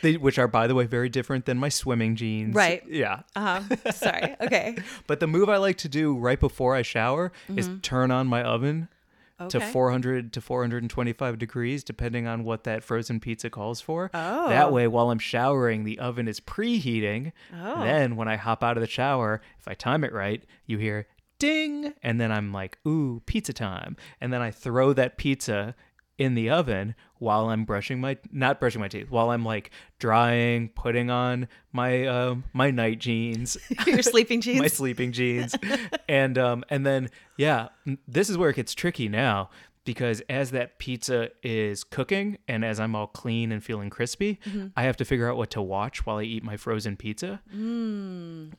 [0.02, 2.54] They, which are, by the way, very different than my swimming jeans.
[2.54, 2.84] Right.
[2.88, 3.22] Yeah.
[3.36, 4.36] Um, sorry.
[4.39, 4.78] Okay.
[5.08, 8.44] But the move I like to do right before I shower is turn on my
[8.44, 8.88] oven
[9.38, 9.71] to Mm-hmm.
[9.71, 14.10] 400 to 425 degrees, depending on what that frozen pizza calls for.
[14.13, 14.50] Oh.
[14.50, 17.32] That way, while I'm showering, the oven is preheating.
[17.54, 17.84] Oh.
[17.84, 21.08] Then, when I hop out of the shower, if I time it right, you hear
[21.38, 23.98] ding, and then I'm like, ooh, pizza time.
[24.21, 25.76] And then I throw that pizza
[26.17, 30.69] in the oven while I'm brushing my not brushing my teeth while I'm like drying,
[30.69, 34.60] putting on my um my night jeans, your sleeping jeans?
[34.62, 35.56] my sleeping jeans
[36.10, 37.69] and um and then yeah
[38.08, 39.49] this is where it gets tricky now
[39.84, 44.67] because as that pizza is cooking and as i'm all clean and feeling crispy Mm-hmm.
[44.75, 48.54] i have to figure out what to watch while i eat my frozen pizza Mm.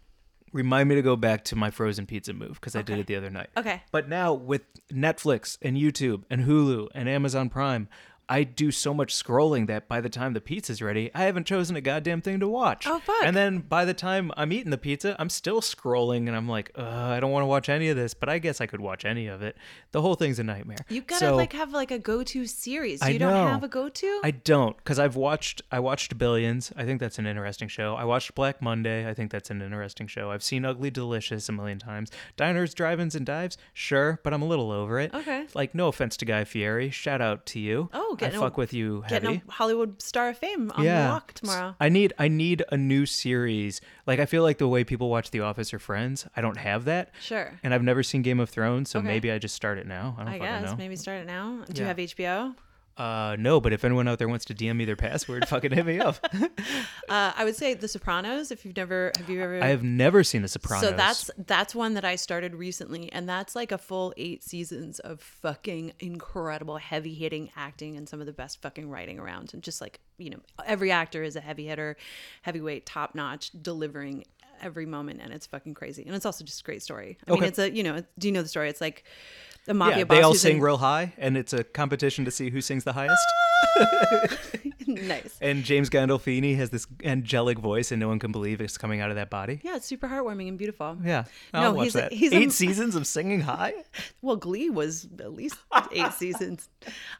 [0.52, 3.16] Remind me to go back to my frozen pizza move because i did it the
[3.16, 3.82] other night Okay.
[3.90, 7.88] but now with netflix and youtube and hulu and amazon prime
[8.28, 11.76] I do so much scrolling that by the time the pizza's ready, I haven't chosen
[11.76, 12.84] a goddamn thing to watch.
[12.86, 13.22] Oh, fuck.
[13.22, 16.76] And then by the time I'm eating the pizza, I'm still scrolling and I'm like,
[16.76, 19.28] I don't want to watch any of this, but I guess I could watch any
[19.28, 19.56] of it.
[19.92, 20.78] The whole thing's a nightmare.
[20.88, 23.00] You gotta So, like have like a go-to series.
[23.00, 23.46] I You don't know.
[23.46, 24.20] have a go-to?
[24.24, 26.72] I don't because I've watched I watched Billions.
[26.76, 27.94] I think that's an interesting show.
[27.94, 29.08] I watched Black Monday.
[29.08, 30.32] I think that's an interesting show.
[30.32, 32.10] I've seen Ugly Delicious a million times.
[32.36, 35.14] Diners, Drive-ins, and Dives, sure, but I'm a little over it.
[35.14, 35.46] Okay.
[35.54, 37.88] Like no offense to Guy Fieri, shout out to you.
[37.92, 39.26] Oh, I getting a- fuck with you heavy.
[39.26, 41.74] Getting a Hollywood star of fame on the walk tomorrow.
[41.80, 43.80] I need I need a new series.
[44.06, 46.84] Like I feel like the way people watch The Office or Friends, I don't have
[46.86, 47.10] that.
[47.20, 47.52] Sure.
[47.62, 49.08] And I've never seen Game of Thrones, so Okay.
[49.08, 50.14] maybe I just start it now.
[50.18, 50.76] I don't I fucking guess know.
[50.76, 51.64] maybe start it now.
[51.70, 52.54] Do you have HBO?
[52.96, 55.86] Uh, no, but if anyone out there wants to DM me their password, fucking hit
[55.86, 56.24] me up.
[57.08, 58.50] Uh, I would say The Sopranos.
[58.50, 59.62] If you've never, have you ever?
[59.62, 60.82] I have never seen The Sopranos.
[60.82, 64.98] So that's that's one that I started recently, and that's like a full eight seasons
[64.98, 69.54] of fucking incredible, heavy hitting acting and some of the best fucking writing around.
[69.54, 71.96] And just like you know, every actor is a heavy hitter,
[72.42, 74.24] heavyweight, top notch, delivering
[74.60, 76.04] every moment, and it's fucking crazy.
[76.04, 77.18] And it's also just a great story.
[77.28, 78.68] I mean, it's a you know, do you know the story?
[78.68, 79.04] It's like
[79.66, 82.30] The mafia yeah, boss they all sing in- real high, and it's a competition to
[82.30, 83.22] see who sings the highest.
[83.78, 84.28] Ah!
[84.86, 85.36] nice.
[85.40, 89.10] and James Gandolfini has this angelic voice, and no one can believe it's coming out
[89.10, 89.60] of that body.
[89.64, 90.96] Yeah, it's super heartwarming and beautiful.
[91.02, 92.12] Yeah, No, I'll watch he's a- that.
[92.12, 93.74] he's a- Eight seasons of singing high.
[94.22, 95.56] Well, Glee was at least
[95.92, 96.68] eight seasons.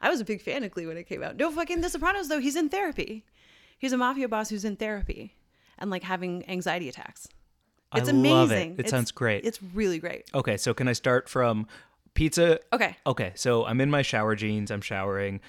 [0.01, 1.37] I was a big fan of Glee when it came out.
[1.37, 2.39] No, fucking The Sopranos though.
[2.39, 3.23] He's in therapy.
[3.77, 5.35] He's a mafia boss who's in therapy
[5.77, 7.27] and like having anxiety attacks.
[7.91, 8.19] I It's love it.
[8.55, 8.71] amazing.
[8.73, 9.45] It It's- sounds great.
[9.45, 10.29] It's really great.
[10.35, 11.65] Okay, so can I start from
[12.17, 12.59] pizza?
[12.73, 12.97] Okay.
[13.05, 14.71] Okay, so I'm in my shower jeans.
[14.71, 15.39] I'm showering.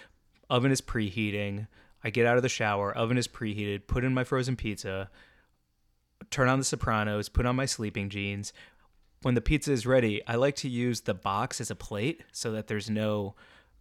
[0.50, 1.66] Oven is preheating.
[2.04, 2.92] I get out of the shower.
[2.92, 3.86] Oven is preheated.
[3.86, 5.10] Put in my frozen pizza.
[6.30, 7.30] Turn on the Sopranos.
[7.30, 8.52] Put on my sleeping jeans.
[9.22, 12.52] When the pizza is ready, I like to use the box as a plate so
[12.52, 13.34] that there's no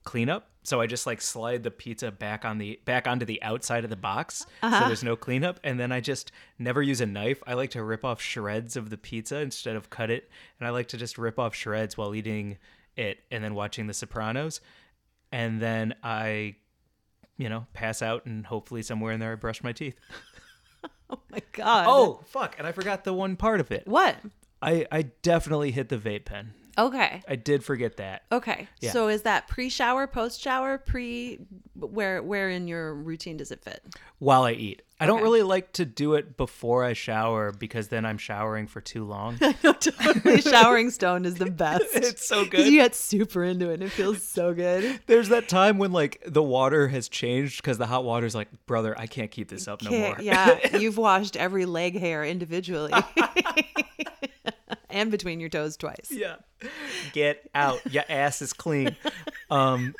[0.05, 0.49] cleanup.
[0.63, 3.89] So I just like slide the pizza back on the back onto the outside of
[3.89, 4.87] the box so uh-huh.
[4.87, 7.43] there's no cleanup and then I just never use a knife.
[7.45, 10.71] I like to rip off shreds of the pizza instead of cut it and I
[10.71, 12.57] like to just rip off shreds while eating
[12.97, 14.59] it and then watching the Sopranos
[15.31, 16.55] and then I
[17.37, 19.95] you know, pass out and hopefully somewhere in there I brush my teeth.
[21.09, 21.85] Oh my god.
[21.87, 23.87] Oh, fuck, and I forgot the one part of it.
[23.87, 24.17] what?
[24.61, 26.53] I I definitely hit the vape pen.
[26.77, 27.23] Okay.
[27.27, 28.23] I did forget that.
[28.31, 28.67] Okay.
[28.79, 28.91] Yeah.
[28.91, 31.39] So is that pre-shower, post-shower, pre?
[31.75, 33.81] Where where in your routine does it fit?
[34.19, 34.81] while I eat.
[34.99, 38.81] I don't really like to do it before I shower because then I'm showering for
[38.81, 39.37] too long.
[39.61, 40.41] totally.
[40.41, 41.83] Showering stone is the best.
[41.93, 42.65] It's so good.
[42.65, 43.75] You get super into it.
[43.75, 44.99] and It feels so good.
[45.05, 48.97] There's that time when like the water has changed because the hot water's like, brother,
[48.97, 50.17] I can't keep this up no more.
[50.19, 52.91] Yeah, you've washed every leg hair individually.
[54.89, 56.07] And between your toes twice.
[56.11, 56.35] yeah.
[57.13, 57.79] Get out.
[57.91, 58.95] Your ass is clean.
[59.49, 59.95] Um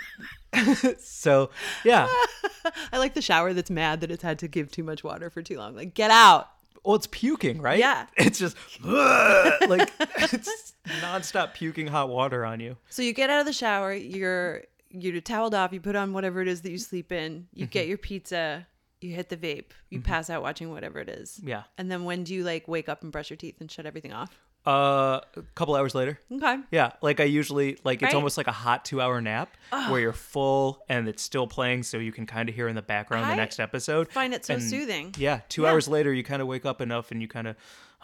[1.00, 1.50] so
[1.86, 2.08] yeah.
[2.92, 5.42] I like the shower that's mad that it's had to give too much water for
[5.42, 5.76] too long.
[5.76, 6.50] Like, get out.
[6.84, 7.80] Well, it's puking, right?
[7.80, 8.08] Yeah.
[8.18, 12.78] It's just like it's nonstop puking hot water on you.
[12.90, 16.42] So you get out of the shower, you're you're toweled off, you put on whatever
[16.42, 17.72] it is that you sleep in, you Mm-hmm.
[17.72, 18.68] get your pizza,
[19.02, 21.40] you hit the vape, you pass out watching whatever it is.
[21.44, 21.64] Yeah.
[21.78, 24.14] And then when do you like wake up and brush your teeth and shut everything
[24.14, 24.38] off?
[24.68, 26.20] Uh, a couple hours later.
[26.30, 26.58] Okay.
[26.72, 28.16] Yeah, like I usually like it's Right.
[28.16, 31.98] almost like a hot two hour nap where you're full and it's still playing, so
[31.98, 34.12] you can kind of hear in the background I the next episode.
[34.12, 35.16] find it so And, soothing.
[35.18, 35.70] Yeah, two Yeah.
[35.72, 37.56] hours later, you kind of wake up enough and you kind of,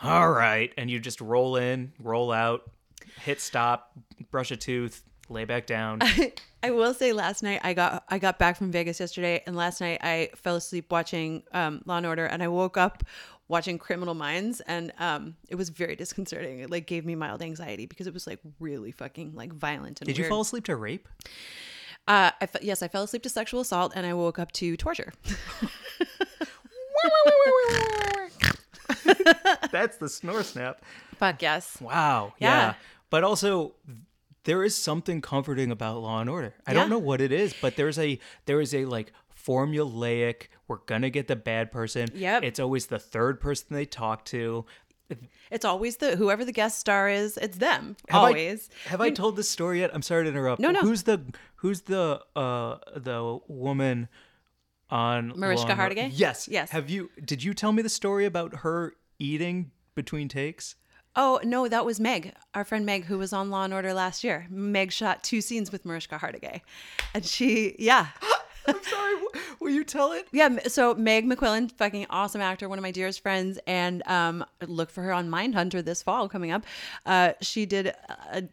[0.02, 2.62] all right, and you just roll in, roll out,
[3.19, 3.91] hit stop,
[4.32, 5.99] brush a tooth, lay back down.
[6.63, 9.82] I will say last night I got I got back from Vegas yesterday and last
[9.82, 13.04] night I fell asleep watching um, Law and Order and I woke up
[13.48, 16.60] watching Criminal Minds and um, it was very disconcerting.
[16.60, 20.08] It like gave me mild anxiety because it was like really fucking like violent and
[20.08, 21.08] Did you fall asleep to rape?
[22.08, 24.76] Uh, I fe- yes, I fell asleep to sexual assault and I woke up to
[24.78, 25.14] torture.
[29.72, 30.84] That's the snore snap.
[31.18, 31.78] Fuck yes.
[31.82, 32.34] Wow.
[32.40, 32.50] Yeah.
[32.50, 32.74] Yeah.
[33.10, 33.74] But also
[34.44, 36.54] there is something comforting about Law and Order.
[36.68, 39.14] I don't know what it is, but there's a there is a like
[39.46, 42.08] formulaic we're gonna get the bad person.
[42.14, 42.44] Yep.
[42.44, 44.66] It's always the third person they talk to.
[45.52, 47.96] It's always the whoever the guest star is, it's them.
[48.10, 48.70] Have I- always.
[48.88, 49.92] have I told this story yet?
[49.94, 50.60] I'm sorry to interrupt.
[50.62, 50.80] No, no.
[50.80, 51.22] Who's the
[51.58, 54.08] who's the uh the woman
[54.90, 56.10] on Mariska and Hargitay?
[56.14, 56.48] Yes.
[56.48, 56.72] Yes.
[56.72, 60.76] Have you did you tell me the story about her eating between takes?
[61.16, 64.24] Oh no, that was Meg, our friend Meg, who was on Law and Order last
[64.24, 64.48] year.
[64.50, 66.62] Meg shot two scenes with Mariska Hargitay,
[67.14, 68.08] and she, yeah,
[68.67, 69.13] I'm sorry.
[69.60, 70.28] Will you tell it?
[70.32, 70.60] yeah.
[70.67, 75.02] So Meg McQuillan, fucking awesome actor, one of my dearest friends, and um, look for
[75.04, 76.65] her on Mindhunter this fall coming up.
[77.06, 77.93] Uh, she did
[78.32, 78.43] a,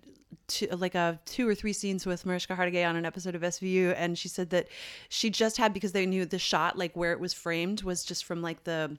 [0.76, 4.18] like a two or three scenes with Mariska Hargitay on an episode of SVU, and
[4.18, 4.68] she said that
[5.08, 8.24] she just had because they knew the shot, like where it was framed, was just
[8.24, 8.96] from like the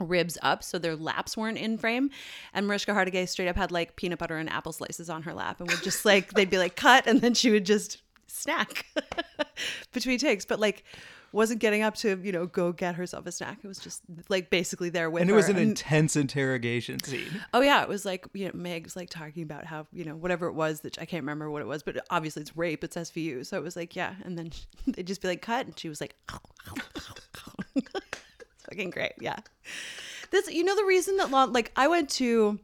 [0.00, 2.10] ribs up so their laps weren't in frame
[2.52, 5.60] and Mariska Hargitay straight up had like peanut butter and apple slices on her lap
[5.60, 8.86] and would just like they'd be like cut and then she would just snack
[9.92, 10.84] between takes but like
[11.32, 13.58] wasn't getting up to you know go get herself a snack.
[13.64, 17.42] It was just like basically there with And it was an And- intense interrogation scene.
[17.52, 20.46] oh yeah it was like you know Meg's like talking about how you know whatever
[20.46, 23.44] it was that I can't remember what it was but obviously it's rape it's SVU
[23.44, 24.52] so it was like yeah and then
[24.86, 26.14] they'd just be like cut and she was like
[27.74, 29.36] it's fucking great yeah.
[30.30, 32.58] This you know the reason that like i went to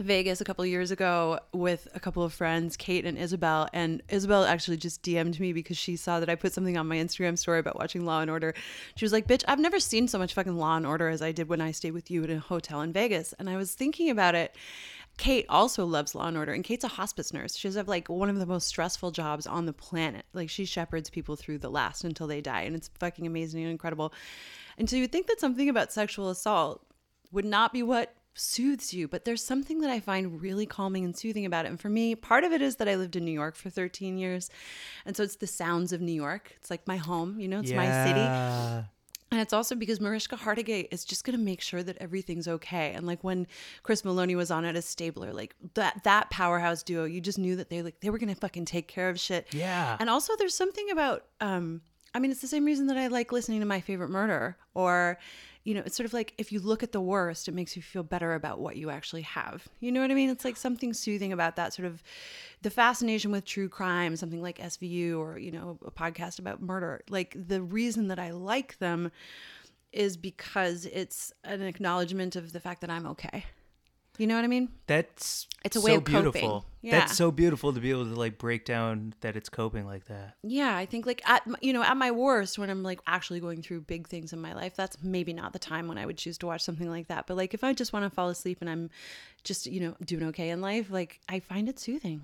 [0.00, 4.44] vegas a couple years ago with a couple of friends kate and isabel and isabel
[4.44, 7.58] actually just dm'd me because she saw that i put something on my instagram story
[7.58, 8.54] about watching law and order
[8.96, 11.30] she was like bitch i've never seen so much fucking law and order as i
[11.30, 14.08] did when i stayed with you at a hotel in vegas and i was thinking
[14.08, 14.56] about it
[15.18, 17.54] Kate also loves Law and Order, and Kate's a hospice nurse.
[17.54, 20.24] She has like one of the most stressful jobs on the planet.
[20.32, 23.70] Like she shepherds people through the last until they die, and it's fucking amazing and
[23.70, 24.12] incredible.
[24.78, 26.84] And so you would think that something about sexual assault
[27.30, 31.16] would not be what soothes you, but there's something that I find really calming and
[31.16, 31.68] soothing about it.
[31.68, 34.16] And for me, part of it is that I lived in New York for 13
[34.16, 34.50] years.
[35.04, 36.52] And so it's the sounds of New York.
[36.56, 38.88] It's like my home, you know, it's my city.
[39.32, 42.92] And it's also because Mariska Hargitay is just going to make sure that everything's okay.
[42.92, 43.46] And like when
[43.82, 47.56] Chris Meloni was on at a Stabler, like that that powerhouse duo, you just knew
[47.56, 49.46] that they like they were going to fucking take care of shit.
[49.54, 49.96] Yeah.
[49.98, 51.80] And also there's something about um
[52.14, 55.18] I mean it's the same reason that I like listening to My Favorite Murder or
[55.64, 57.82] you know, it's sort of like if you look at the worst, it makes you
[57.82, 59.68] feel better about what you actually have.
[59.80, 60.28] You know what I mean?
[60.28, 62.02] It's like something soothing about that sort of
[62.62, 67.02] the fascination with true crime, something like SVU or, you know, a podcast about murder.
[67.08, 69.12] Like the reason that I like them
[69.92, 73.44] is because it's an acknowledgement of the fact that I'm okay.
[74.22, 74.68] You know what I mean?
[74.86, 76.22] That's It's a so way of coping.
[76.22, 76.64] beautiful.
[76.80, 77.00] Yeah.
[77.00, 80.36] That's so beautiful to be able to like break down that it's coping like that.
[80.44, 83.62] Yeah, I think like at you know at my worst when I'm like actually going
[83.62, 86.38] through big things in my life, that's maybe not the time when I would choose
[86.38, 87.26] to watch something like that.
[87.26, 88.90] But like if I just want to fall asleep and I'm
[89.42, 92.22] just you know doing okay in life, like I find it soothing.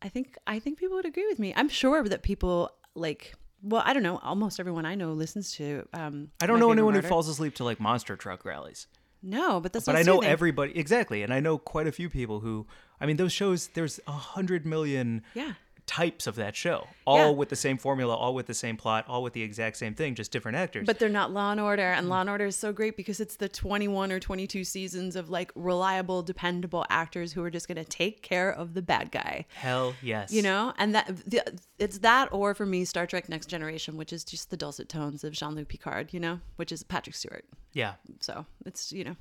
[0.00, 1.52] I think I think people would agree with me.
[1.56, 5.88] I'm sure that people like well I don't know almost everyone I know listens to.
[5.92, 7.04] Um, I don't know anyone Murder.
[7.04, 8.86] who falls asleep to like monster truck rallies.
[9.22, 10.30] No, but that's But I know soothing.
[10.30, 12.66] everybody exactly, and I know quite a few people who.
[13.00, 13.68] I mean, those shows.
[13.68, 15.52] There's a hundred million Yeah.
[15.88, 17.30] Types of that show, all Yeah.
[17.30, 20.14] with the same formula, all with the same plot, all with the exact same thing,
[20.14, 20.86] just different actors.
[20.86, 22.10] But they're not Law and Order, and mm.
[22.10, 25.50] Law and Order is so great because it's the 21 or 22 seasons of like
[25.56, 29.46] reliable, dependable actors who are just going to take care of the bad guy.
[29.54, 31.42] hell yes, You know, and that the,
[31.78, 35.24] it's that, or for me, Star Trek: Next Generation, which is just the dulcet tones
[35.24, 36.12] of Jean-Luc Picard.
[36.12, 37.46] You know, which is Patrick Stewart.
[37.72, 37.94] yeah.
[38.20, 39.16] So it's you know,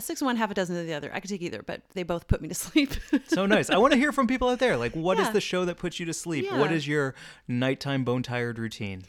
[0.00, 1.10] six of one, half a dozen of the other.
[1.12, 2.92] I could take either, but they both put me to sleep.
[3.28, 3.70] So nice.
[3.70, 4.76] I want to hear from people out there.
[4.76, 5.32] Like, what is Yeah.
[5.32, 6.50] the show that puts you to sleep?
[6.50, 6.76] What Yeah.
[6.76, 7.14] is your
[7.48, 9.04] nighttime bone tired routine?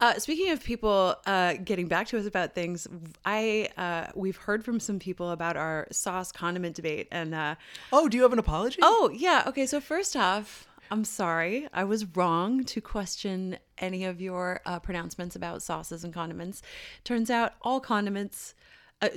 [0.00, 2.86] Uh, speaking of people uh, getting back to us about things,
[3.24, 7.54] I uh, we've heard from some people about our sauce condiment debate, and uh,
[7.92, 8.78] Oh, do you have an apology?
[8.82, 9.66] oh yeah, okay.
[9.66, 15.34] So first off, I'm sorry, I was wrong to question any of your uh, pronouncements
[15.36, 16.62] about sauces and condiments.
[17.04, 18.54] Turns out all condiments.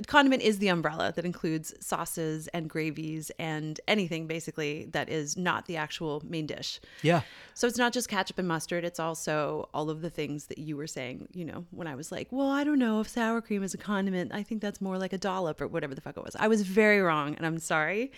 [0.06, 5.66] Condiment is the umbrella that includes sauces and gravies and anything basically that is not
[5.66, 6.80] the actual main dish.
[7.02, 7.22] Yeah.
[7.54, 10.76] So it's not just ketchup and mustard, it's also all of the things that you
[10.76, 13.64] were saying, you know, when I was like, well, I don't know if sour cream
[13.64, 14.32] is a condiment.
[14.32, 16.36] I think that's more like a dollop or whatever the fuck it was.
[16.38, 18.12] I was very wrong and I'm sorry.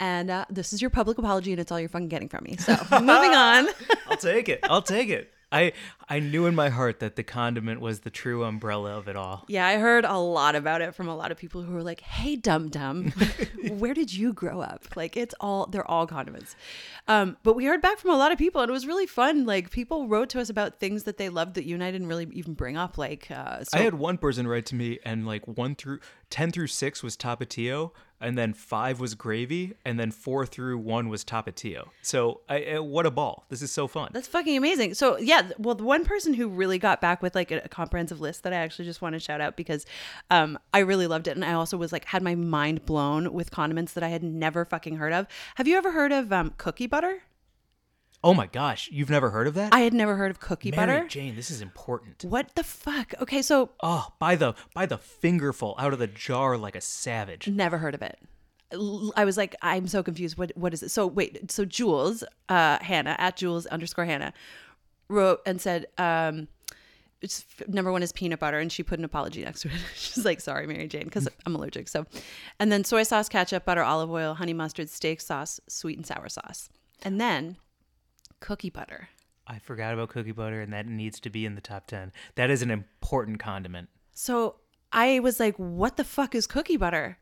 [0.00, 2.56] And uh, this is your public apology and it's all you're fucking getting from me.
[2.56, 3.68] So moving on.
[4.08, 4.60] I'll take it.
[4.64, 5.30] I'll take it.
[5.52, 5.72] I
[6.08, 9.44] I knew in my heart that the condiment was the true umbrella of it all.
[9.48, 12.00] Yeah, I heard a lot about it from a lot of people who were like,
[12.00, 13.12] "Hey, dum dum,
[13.68, 16.56] where did you grow up?" Like, it's all they're all condiments.
[17.08, 19.44] Um, but we heard back from a lot of people, and it was really fun.
[19.44, 22.08] Like, people wrote to us about things that they loved that you and I didn't
[22.08, 22.96] really even bring up.
[22.98, 26.00] Like, uh, so I had one person write to me, and like one through
[26.30, 27.90] ten through six was tapatio,
[28.22, 31.88] and then five was gravy, and then four through one was tapatio.
[32.00, 33.44] So, I, I, what a ball!
[33.50, 34.10] This is so fun.
[34.12, 34.94] That's fucking amazing.
[34.94, 38.20] So yeah, well, the one person who really got back with like a, a comprehensive
[38.20, 39.84] list that I actually just want to shout out because
[40.30, 43.50] um, I really loved it, and I also was like had my mind blown with
[43.50, 45.26] condiments that I had never fucking heard of.
[45.56, 47.22] Have you ever heard of um, cookie butter?
[48.24, 49.74] Oh my gosh, you've never heard of that?
[49.74, 50.86] I had never heard of cookie butter.
[50.86, 51.08] Mary butter.
[51.08, 52.24] Jane, this is important.
[52.24, 53.14] What the fuck?
[53.20, 57.48] Okay, so Oh, by the by the fingerful out of the jar like a savage.
[57.48, 58.18] never heard of it.
[58.72, 60.36] L- I was like, I'm so confused.
[60.38, 60.90] What what is it?
[60.90, 64.32] So wait, so Jules, uh, Hannah at Jules underscore Hannah,
[65.08, 66.48] wrote and said, um,
[67.20, 69.74] it's number one is peanut butter, and she put an apology next to it.
[69.94, 71.88] She's like, sorry, Mary Jane, because I'm allergic.
[71.88, 72.06] So,
[72.58, 76.28] and then soy sauce, ketchup, butter, olive oil, honey mustard, steak sauce, sweet and sour
[76.28, 76.68] sauce,
[77.02, 77.56] and then
[78.42, 79.08] cookie butter.
[79.46, 82.12] I forgot about cookie butter, and that needs to be in the top ten.
[82.34, 83.88] That is an important condiment.
[84.12, 84.56] So
[84.92, 87.18] I was like, what the fuck is cookie butter?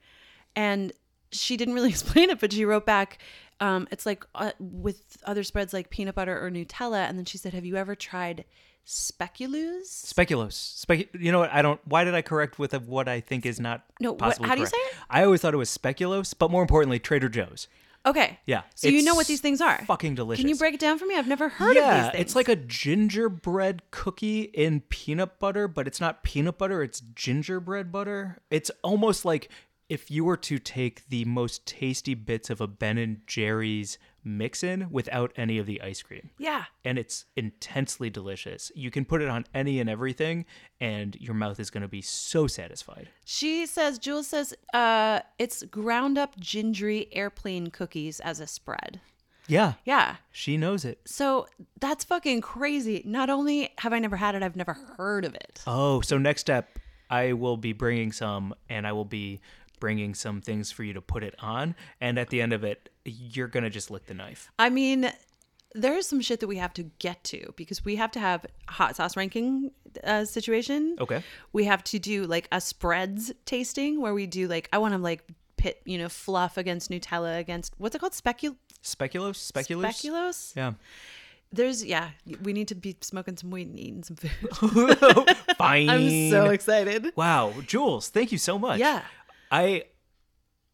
[0.57, 0.93] And
[1.31, 3.19] she didn't really explain it, but she wrote back,
[3.61, 7.09] um, it's like uh, with other spreads like peanut butter or Nutella.
[7.09, 8.45] And then she said, have you ever tried
[8.87, 9.85] speculoos?
[10.15, 10.53] Speculoos.
[10.53, 11.09] Spec.
[11.15, 11.53] You know what?
[11.53, 11.81] I don't.
[11.87, 14.67] Why did I correct with what I think is not No, what- how do you
[14.67, 14.71] correct?
[14.71, 14.95] say it?
[15.09, 17.69] I always thought it was speculoos, but more importantly, Trader Joe's.
[18.07, 18.39] Okay.
[18.47, 19.85] Yeah, So you know what these things are?
[19.87, 20.43] fucking delicious.
[20.43, 21.17] Can you break it down for me?
[21.17, 22.23] I've never heard yeah, of these things.
[22.23, 27.93] it's like a gingerbread cookie in peanut butter, but it's not peanut butter, it's gingerbread
[27.93, 28.39] butter.
[28.51, 29.51] It's almost like
[29.89, 34.63] if you were to take the most tasty bits of a Ben and Jerry's mix
[34.63, 36.31] in without any of the ice cream.
[36.39, 36.65] yeah.
[36.85, 38.71] And it's intensely delicious.
[38.75, 40.45] You can put it on any and everything,
[40.81, 43.09] and your mouth is going to be so satisfied.
[43.25, 49.01] She says, Jules says, uh, it's ground up gingery airplane cookies as a spread.
[49.47, 50.17] Yeah, Yeah.
[50.31, 51.01] she knows it.
[51.07, 51.49] So
[51.81, 53.03] that's fucking crazy.
[53.05, 55.61] Not only have I never had it, I've never heard of it.
[55.67, 56.79] Oh, so next step,
[57.11, 59.41] I will be bringing some, and I will be
[59.81, 62.91] bringing some things for you to put it on, and at the end of it,
[63.05, 64.51] you're gonna just lick the knife.
[64.59, 65.11] I mean,
[65.75, 68.97] there's some shit that we have to get to because we have to have hot
[68.97, 69.71] sauce ranking
[70.05, 70.97] uh, situation.
[71.01, 71.23] Okay.
[71.53, 74.99] We have to do like a spreads tasting where we do like I want to
[74.99, 75.25] like
[75.57, 79.85] pit you know fluff against Nutella against what's it called specul Speculoos, speculoos.
[79.85, 80.57] speculoos.
[80.57, 80.73] Yeah.
[81.53, 82.11] There's yeah,
[82.43, 84.99] we need to be smoking some weed and eating some food.
[85.59, 85.91] Fine.
[85.91, 87.13] I'm so excited.
[87.17, 88.79] Wow, Jules, thank you so much.
[88.79, 89.03] Yeah.
[89.51, 89.85] I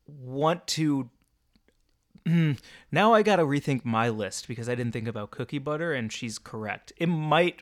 [0.07, 1.11] want to.
[2.27, 2.53] Hmm,
[2.97, 6.39] Now I gotta rethink my list because I didn't think about cookie butter, and she's
[6.39, 6.95] correct.
[6.97, 7.61] It might,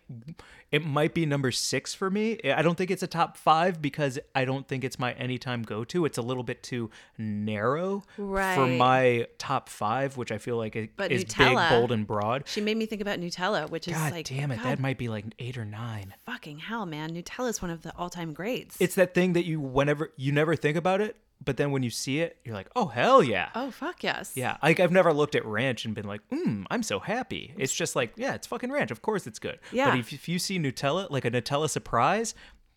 [0.70, 2.38] it might be number six for me.
[2.44, 5.82] I don't think it's a top five because I don't think it's my anytime go
[5.86, 6.04] to.
[6.04, 10.90] It's a little bit too narrow for my top five, which I feel like it
[10.96, 12.44] But is Nutella- big, bold, and broad.
[12.46, 14.98] She made me think about Nutella, which is God like damn it, God that might
[14.98, 16.14] be like eight or nine.
[16.26, 17.12] fucking hell, man.
[17.12, 18.76] Nutella is one of the all-time greats.
[18.78, 21.90] It's that thing that you whenever you never think about it, but then when you
[21.90, 23.48] see it, you're like, oh hell yeah.
[23.54, 24.32] oh fuck yes.
[24.34, 27.72] Yeah, like I've never looked at ranch and been like, "Hmm, I'm so happy." It's
[27.72, 28.90] just like, yeah, it's fucking ranch.
[28.90, 29.60] Of course, it's good.
[29.70, 29.90] Yeah.
[29.90, 32.34] But if, if you see Nutella, like a Nutella surprise,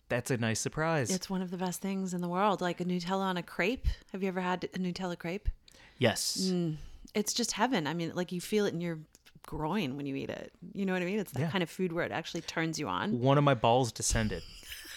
[0.08, 1.10] that's a nice surprise.
[1.10, 2.60] It's one of the best things in the world.
[2.60, 3.86] Like a Nutella on a crepe.
[4.12, 5.48] Have you ever had a Nutella crepe?
[5.98, 6.52] yes.
[7.14, 7.86] It's just heaven.
[7.86, 8.98] I mean, like you feel it in your
[9.46, 10.52] groin when you eat it.
[10.74, 11.18] You know what I mean?
[11.18, 11.50] It's that Yeah.
[11.50, 13.18] kind of food where it actually turns you on.
[13.20, 14.42] One of my balls descended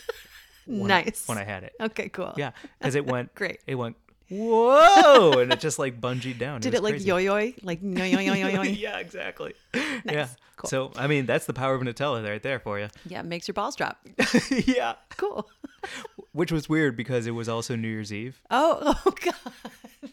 [0.65, 1.27] when I- nice.
[1.27, 1.73] when I had it.
[1.79, 2.33] Okay, cool.
[2.37, 3.59] Yeah, because it went Great.
[3.65, 3.95] It went
[4.31, 6.61] whoa, and it just like bungeed down.
[6.61, 7.07] Did it, like crazy.
[7.07, 8.61] yo yo like yo yo yo yo yo?
[8.63, 9.53] yeah, exactly.
[10.05, 10.27] Yeah.
[10.57, 10.69] Cool.
[10.69, 12.87] So I mean, that's the power of Nutella right there for you.
[13.07, 13.97] Yeah, it makes your balls drop.
[14.65, 14.93] yeah.
[15.17, 15.49] Cool.
[16.33, 18.39] Which was weird because it was also New Year's Eve.
[18.51, 20.11] Oh, oh god.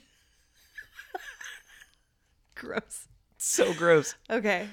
[2.55, 3.09] Gross.
[3.37, 4.15] So gross.
[4.31, 4.69] Okay.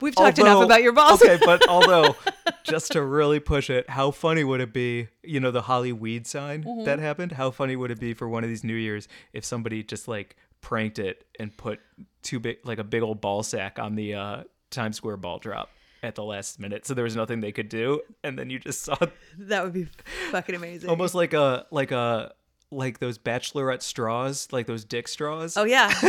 [0.00, 1.22] We've talked enough about your balls.
[1.22, 2.16] Okay, but although,
[2.64, 5.08] just to really push it, how funny would it be?
[5.22, 6.84] You know, the Hollyweed sign Mm-hmm.
[6.84, 7.32] that happened.
[7.32, 10.36] How funny would it be for one of these New Years if somebody just like
[10.60, 11.80] pranked it and put
[12.22, 15.70] two big, like a big old ball sack on the uh, Times Square ball drop
[16.02, 18.82] at the last minute, so there was nothing they could do, and then you just
[18.82, 18.96] saw
[19.38, 19.86] That would be
[20.32, 20.90] fucking amazing.
[20.90, 22.32] almost like a like a
[22.70, 25.56] like those bachelorette straws, like those dick straws.
[25.56, 25.92] Oh yeah.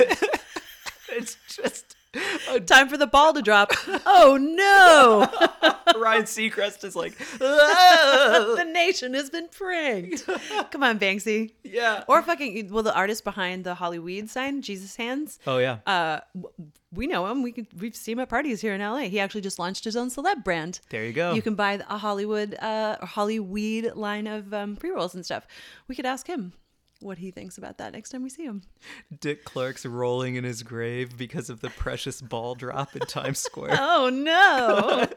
[1.09, 1.94] It's just
[2.65, 3.71] Time for the ball to drop.
[4.05, 5.29] Oh no.
[5.99, 10.25] Ryan Seacrest is like, the nation has been pranked.
[10.71, 11.51] Come on, Banksy.
[11.63, 12.03] yeah.
[12.07, 15.37] Or fucking well, the artist behind the Hollywood sign, Jesus Hands.
[15.47, 15.77] Oh yeah.
[15.85, 16.19] Uh,
[16.91, 17.43] we know him.
[17.43, 18.99] We can, we've seen him at parties here in LA.
[19.01, 20.79] He actually just launched his own celeb brand.
[20.89, 21.33] There you go.
[21.33, 25.45] You can buy a Hollywood, uh, or Hollyweed line of um, pre rolls and stuff.
[25.87, 26.53] We could ask him
[27.05, 28.63] what he thinks about that next time we see him.
[29.19, 33.75] Dick Clark's rolling in his grave because of the precious ball drop in Times Square.
[33.79, 35.05] Oh no!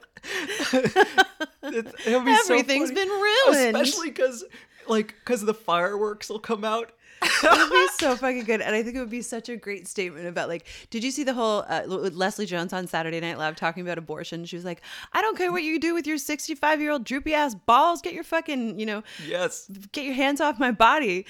[1.62, 2.94] It- it'll be Everything's funny.
[2.94, 3.76] been ruined.
[3.76, 4.44] especially because,
[4.86, 6.92] like, because the fireworks will come out.
[7.22, 9.88] it would be so fucking good, and I think it would be such a great
[9.88, 10.66] statement about like.
[10.90, 14.44] Did you see the whole uh, Leslie Jones on Saturday Night Live talking about abortion?
[14.44, 14.82] She was like,
[15.12, 18.02] "I don't care what you do with your sixty-five year old droopy ass balls.
[18.02, 19.68] Get your fucking, you know, Yes.
[19.90, 21.26] get your hands off my body."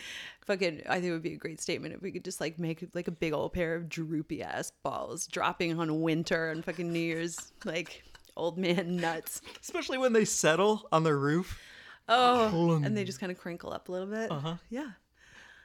[0.49, 2.83] Fucking, I think it would be a great statement if we could just like make
[2.95, 6.99] like a big old pair of droopy ass balls dropping on winter and fucking New
[6.99, 8.03] Year's like
[8.37, 9.43] old man nuts.
[9.61, 11.61] Especially when they settle on the roof.
[12.09, 14.31] Oh, and they just kind of crinkle up a little bit.
[14.33, 14.55] Uh huh.
[14.71, 14.89] Yeah,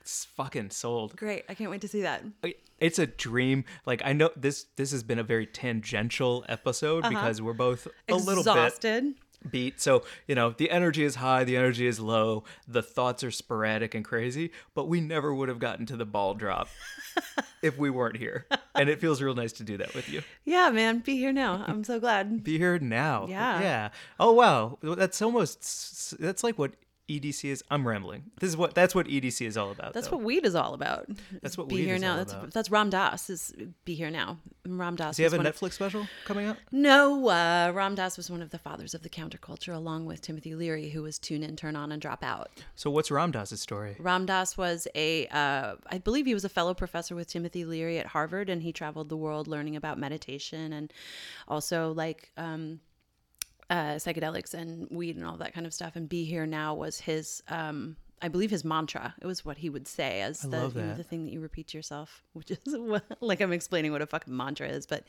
[0.01, 1.15] It's fucking sold.
[1.15, 1.45] great.
[1.47, 2.21] I can't wait to see that.
[2.77, 3.63] It's a dream.
[3.85, 4.65] Like I know this.
[4.75, 9.13] This has been a very tangential episode because we're both a little bit Exhausted.
[9.49, 9.81] Beat.
[9.81, 13.93] So, you know, the energy is high, the energy is low, the thoughts are sporadic
[13.95, 16.67] and crazy, but we never would have gotten to the ball drop
[17.61, 18.45] if we weren't here.
[18.75, 20.21] And it feels real nice to do that with you.
[20.45, 21.63] Yeah, man, be here now.
[21.67, 22.43] I'm so glad.
[22.43, 23.27] Be here now.
[23.27, 23.61] Yeah.
[23.61, 23.89] Yeah.
[24.19, 24.77] Oh wow.
[24.81, 26.71] That's almost that's like what
[27.09, 27.63] EDC is.
[27.69, 28.31] I'm rambling.
[28.39, 29.93] This is what that's what EDC is all about.
[29.93, 30.17] That's though.
[30.17, 31.09] what weed is all about.
[31.41, 32.11] That's what be weed here is now.
[32.11, 32.51] all that's about.
[32.53, 34.37] that's Ram Dass is be here now.
[34.65, 35.11] Ram Dass.
[35.11, 36.57] Does he have a one of- Netflix special coming out?
[36.71, 40.55] no, uh, Ram Dass was one of the fathers of the counterculture, along with Timothy
[40.55, 42.49] Leary, who was tune in, turn on, and drop out.
[42.75, 43.97] So what's Ram Dass's story?
[43.99, 47.99] Ram Dass was a, uh, I believe he was a fellow professor with Timothy Leary
[47.99, 50.93] at Harvard, and he traveled the world learning about meditation and
[51.49, 52.79] also like um,
[53.69, 55.95] uh, psychedelics and weed and all that kind of stuff.
[55.95, 59.13] And be here now was his, um, I believe, his mantra.
[59.21, 61.67] It was what he would say as the you know, the thing that you repeat
[61.69, 64.85] to yourself, which is what- like I'm explaining what a fucking mantra is.
[64.85, 65.03] But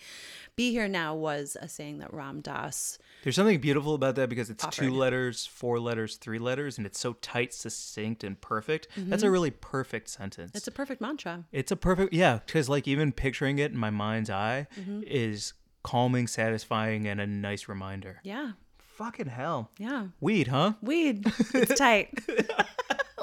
[0.56, 2.98] be here now was a saying that Ram Dass.
[3.22, 6.98] There's something beautiful about that because it's two letters, four letters, three letters, and it's
[6.98, 8.88] so tight, succinct, and perfect.
[8.96, 10.50] That's a really perfect sentence.
[10.50, 10.56] Mm-hmm.
[10.58, 11.44] It's a perfect mantra.
[11.52, 15.02] It's a perfect, yeah, because like even picturing it in my mind's eye Mm-hmm.
[15.06, 15.52] is
[15.84, 18.18] calming, satisfying, and a nice reminder.
[18.24, 18.52] Yeah,
[18.96, 19.70] Fucking hell.
[19.78, 20.06] yeah.
[20.20, 20.72] Weed, huh?
[20.82, 21.24] Weed.
[21.54, 22.10] It's tight.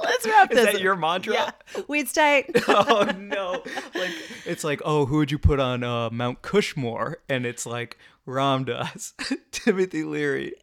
[0.03, 0.67] Let's wrap Is this.
[0.67, 1.33] Is that your mantra?
[1.33, 1.51] Yeah.
[1.87, 2.49] Weeds tight.
[2.67, 3.63] oh no!
[3.95, 4.11] Like
[4.45, 7.15] it's like, oh, who would you put on uh, Mount Cushmore?
[7.29, 9.13] And it's like Ram Dass,
[9.51, 10.53] Timothy Leary,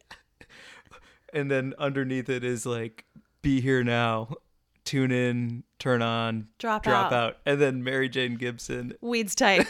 [1.33, 3.05] and then underneath it is like,
[3.41, 4.35] be here now,
[4.83, 7.13] tune in, turn on, Drop drop out.
[7.13, 8.93] out, and then Mary Jane Gibson.
[9.01, 9.67] Weeds tight.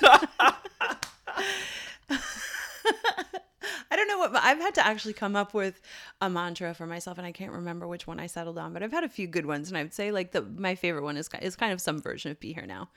[3.91, 5.82] I don't know what but I've had to actually come up with
[6.21, 8.71] a mantra for myself, and I can't remember which one I settled on.
[8.71, 11.03] But I've had a few good ones, and I would say like the my favorite
[11.03, 12.89] one is is kind of some version of "Be Here Now."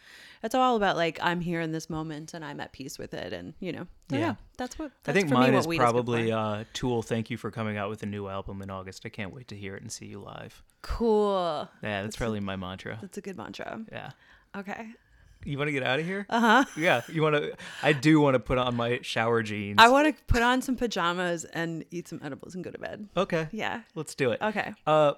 [0.42, 3.32] It's all about like I'm here in this moment, and I'm at peace with it,
[3.32, 4.20] and you know, so, Yeah.
[4.20, 4.34] yeah.
[4.58, 7.02] that's what I that's think for mine is probably uh, Tool.
[7.02, 9.02] Thank you for coming out with a new album in August.
[9.04, 10.62] I can't wait to hear it and see you live.
[10.82, 11.68] cool.
[11.82, 12.98] Yeah, that's probably my mantra.
[13.00, 13.80] That's a good mantra.
[13.90, 14.10] Yeah.
[14.56, 14.88] Okay.
[15.44, 16.26] You want to get out of here?
[16.28, 16.64] Uh huh.
[16.76, 17.02] Yeah.
[17.08, 17.54] You want to?
[17.82, 19.76] I do want to put on my shower jeans.
[19.78, 23.08] I want to put on some pajamas and eat some edibles and go to bed.
[23.16, 23.48] okay.
[23.52, 23.80] Yeah.
[23.94, 24.40] Let's do it.
[24.40, 24.72] Okay.
[24.86, 25.12] Uh,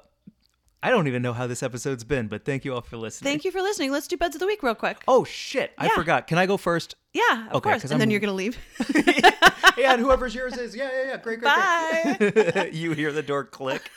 [0.85, 3.31] I don't even know how this episode's been, but thank you all for listening.
[3.31, 3.91] Thank you for listening.
[3.91, 4.99] Let's do buds of the week real quick.
[5.09, 5.73] Oh shit!
[5.79, 5.95] I Yeah.
[5.95, 6.27] forgot.
[6.27, 6.95] Can I go first?
[7.15, 7.83] Yeah, of Okay, course.
[7.83, 8.59] 'cause And then I'm- you're gonna leave.
[9.79, 10.77] yeah, and whoever's yours is.
[10.77, 11.17] Yeah, yeah, yeah.
[11.17, 12.17] Great, great, Bye.
[12.53, 12.73] great.
[12.75, 13.91] you hear the door click.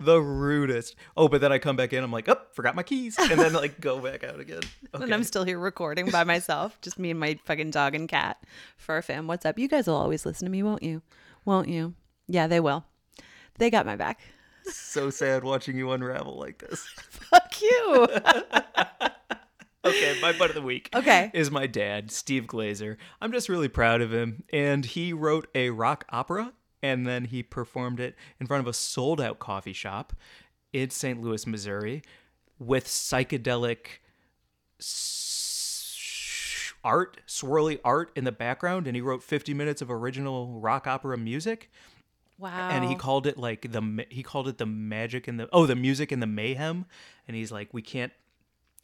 [0.00, 0.94] the rudest.
[1.16, 2.02] Oh, but then I come back in.
[2.02, 4.62] I'm like, oh, forgot my keys, and then like go back out again.
[4.94, 5.04] Okay.
[5.04, 8.38] And I'm still here recording by myself, just me and my fucking dog and cat.
[8.78, 9.58] Fur fam, what's up?
[9.58, 11.02] You guys will always listen to me, won't you?
[11.44, 11.94] Won't you?
[12.26, 12.84] Yeah, they will.
[13.58, 14.20] They got my back.
[14.72, 16.80] So sad watching you unravel like this.
[17.10, 18.08] Fuck you.
[19.86, 20.90] Okay, my butt of the week.
[20.94, 21.30] Okay.
[21.32, 22.96] Is my dad, Steve Glazer.
[23.20, 24.42] I'm just really proud of him.
[24.52, 26.52] And he wrote a rock opera
[26.82, 30.12] and then he performed it in front of a sold out coffee shop
[30.72, 31.20] in St.
[31.22, 32.02] Louis, Missouri
[32.58, 34.00] with psychedelic
[36.82, 38.88] art, swirly art in the background.
[38.88, 41.70] And he wrote 50 minutes of original rock opera music
[42.38, 42.68] Wow.
[42.70, 45.76] and he called it like the he called it the magic and the oh the
[45.76, 46.86] music and the mayhem.
[47.26, 48.12] And he's like we can't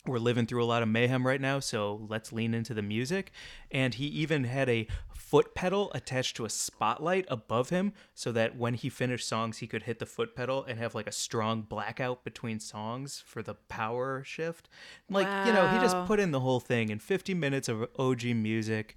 [0.06, 3.30] we're living through a lot of mayhem right now so let's lean into the music.
[3.70, 8.56] And he even had a foot pedal attached to a spotlight above him so that
[8.56, 11.62] when he finished songs he could hit the foot pedal and have like a strong
[11.62, 14.68] blackout between songs for the power shift.
[15.08, 18.24] Like you know he just put in the whole thing in 50 minutes of og
[18.24, 18.96] music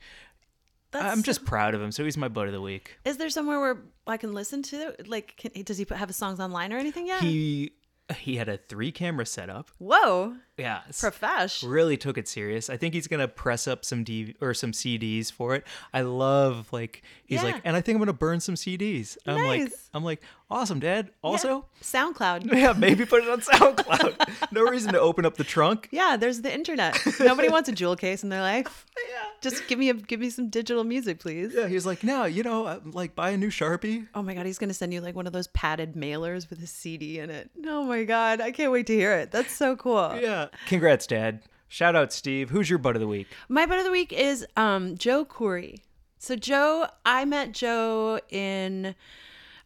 [0.95, 3.59] i'm just proud of him so he's my butt of the week Is there somewhere
[3.59, 3.77] where
[4.07, 5.07] I can listen to it?
[5.07, 7.21] Like, can, does he put, have his songs online or anything yet?
[7.21, 7.71] he
[8.15, 9.71] he had a three camera setup.
[9.79, 10.35] Whoa.
[10.57, 11.63] Yeah, Profesh.
[11.63, 12.69] really took it serious.
[12.69, 15.65] I think he's gonna press up some D or some CDs for it.
[15.93, 17.51] I love like he's Yeah.
[17.51, 19.17] like, and I think I'm gonna burn some CDs.
[19.25, 21.09] I'm like, I'm like, awesome, Dad.
[21.21, 22.45] Also, SoundCloud.
[22.53, 24.51] yeah, maybe put it on SoundCloud.
[24.53, 25.89] no reason to open up the trunk.
[25.91, 26.97] Yeah, there's the internet.
[27.19, 28.85] Nobody wants a jewel case in their life.
[29.09, 29.23] Yeah.
[29.41, 31.53] Just give me a give me some digital music, please.
[31.53, 34.07] Yeah, he's like, no, you know, uh, like buy a new Sharpie.
[34.15, 36.67] Oh my god, he's gonna send you like one of those padded mailers with a
[36.67, 37.49] CD in it.
[37.65, 39.31] Oh my god, I can't wait to hear it.
[39.31, 40.17] That's so cool.
[40.19, 40.44] Yeah.
[40.67, 41.41] Congrats, Dad.
[41.67, 42.49] Shout out, Steve.
[42.51, 43.27] Who's your butt of the week?
[43.49, 45.79] My butt of the week is um Joe Khoury.
[46.19, 48.95] So Joe, I met Joe in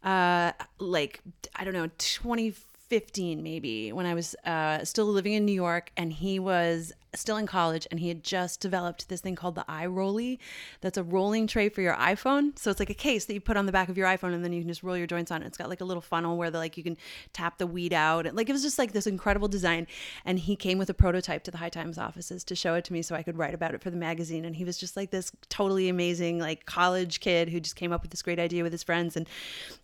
[0.03, 1.21] uh like
[1.55, 6.11] I don't know, 2015 maybe when I was uh still living in New York and
[6.13, 10.37] he was still in college and he had just developed this thing called the iRolly
[10.81, 12.57] that's a rolling tray for your iPhone.
[12.57, 14.43] So it's like a case that you put on the back of your iPhone and
[14.43, 15.47] then you can just roll your joints on it.
[15.47, 16.97] It's got like a little funnel where the like you can
[17.33, 18.27] tap the weed out.
[18.27, 19.87] And like it was just like this incredible design.
[20.25, 22.93] And he came with a prototype to the High Times offices to show it to
[22.93, 24.45] me so I could write about it for the magazine.
[24.45, 28.01] And he was just like this totally amazing like college kid who just came up
[28.01, 29.27] with this great idea with his friends and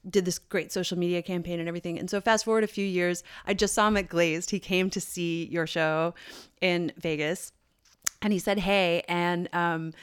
[0.08, 1.98] did this great social media campaign and everything.
[1.98, 4.52] And so fast forward a few years, I just saw him at Glazed.
[4.52, 6.14] He came to see your show
[6.62, 7.52] in Vegas
[8.22, 9.94] and he said hey and um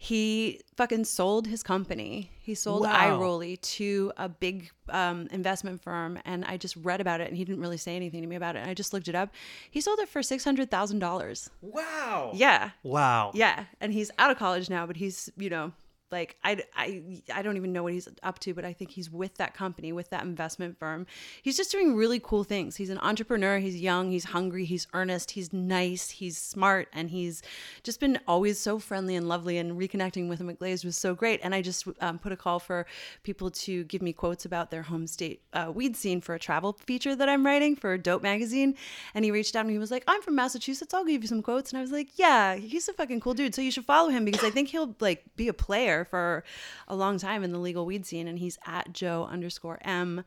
[0.00, 3.18] he fucking sold his company he sold Wow.
[3.18, 7.44] iRolly to a big um, investment firm and i just read about it and he
[7.44, 9.30] didn't really say anything to me about it and i just looked it up
[9.70, 12.30] he sold it for $600000 Wow.
[12.34, 13.32] yeah Wow.
[13.34, 15.72] yeah and he's out of college now but he's you know
[16.10, 17.02] like I, I
[17.34, 19.92] i don't even know what he's up to but i think he's with that company
[19.92, 21.06] with that investment firm.
[21.42, 22.76] He's just doing really cool things.
[22.76, 23.58] He's an entrepreneur.
[23.58, 24.10] He's young.
[24.10, 24.64] He's hungry.
[24.64, 25.32] He's earnest.
[25.32, 26.10] He's nice.
[26.10, 26.88] He's smart.
[26.92, 27.42] And he's
[27.82, 31.14] just been always so friendly and lovely and reconnecting with him at glazed was so
[31.14, 31.40] great.
[31.42, 32.86] And i just um, put a call for
[33.22, 36.76] people to give me quotes about their home state uh, weed scene for a travel
[36.86, 38.76] feature that i'm writing for dope magazine.
[39.14, 40.94] And he reached out and he was like i'm from massachusetts.
[40.94, 41.72] I'll give you some quotes.
[41.72, 43.54] And i was like yeah he's a fucking cool dude.
[43.54, 46.44] So you should follow him because i think he'll like be a player for
[46.86, 50.24] a long time in the legal weed scene and he's at joe underscore m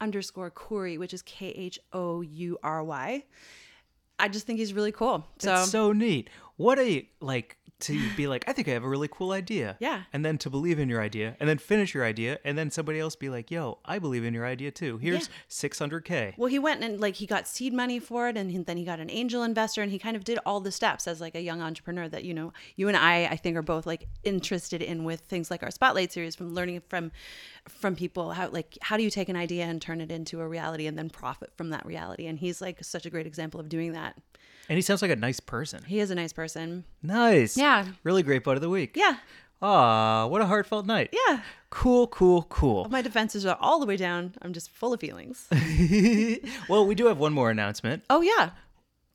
[0.00, 3.24] underscore Khoury, which is K H O U R Y.
[4.18, 5.26] I just think he's really cool.
[5.38, 6.30] So, That's so neat.
[6.56, 9.76] what a like to be like, I think I have a really cool idea.
[9.80, 10.02] Yeah.
[10.12, 12.98] And then to believe in your idea and then finish your idea and then somebody
[12.98, 14.98] else be like, yo, I believe in your idea too.
[14.98, 15.68] Here's Yeah.
[15.68, 16.38] 600K.
[16.38, 19.00] Well, he went and like he got seed money for it, and then he got
[19.00, 21.60] an angel investor, and he kind of did all the steps as like a young
[21.60, 25.20] entrepreneur that you know you and I I think are both like interested in with
[25.20, 27.10] things like our spotlight series from learning from
[27.68, 30.46] from people how like how do you take an idea and turn it into a
[30.48, 33.68] reality and then profit from that reality, and he's like such a great example of
[33.68, 34.16] doing that.
[34.68, 35.84] And he sounds like a nice person.
[35.84, 36.84] He is a nice person.
[37.02, 37.56] Nice.
[37.56, 37.86] Yeah.
[38.02, 38.96] Really great bud of the week.
[38.96, 39.16] Yeah,
[39.62, 41.14] Ah, what a heartfelt night.
[41.28, 41.40] yeah.
[41.70, 42.86] Cool, cool, cool.
[42.90, 44.34] My defenses are all the way down.
[44.42, 45.48] I'm just full of feelings.
[46.68, 48.04] well, we do have one more announcement.
[48.10, 48.50] oh yeah.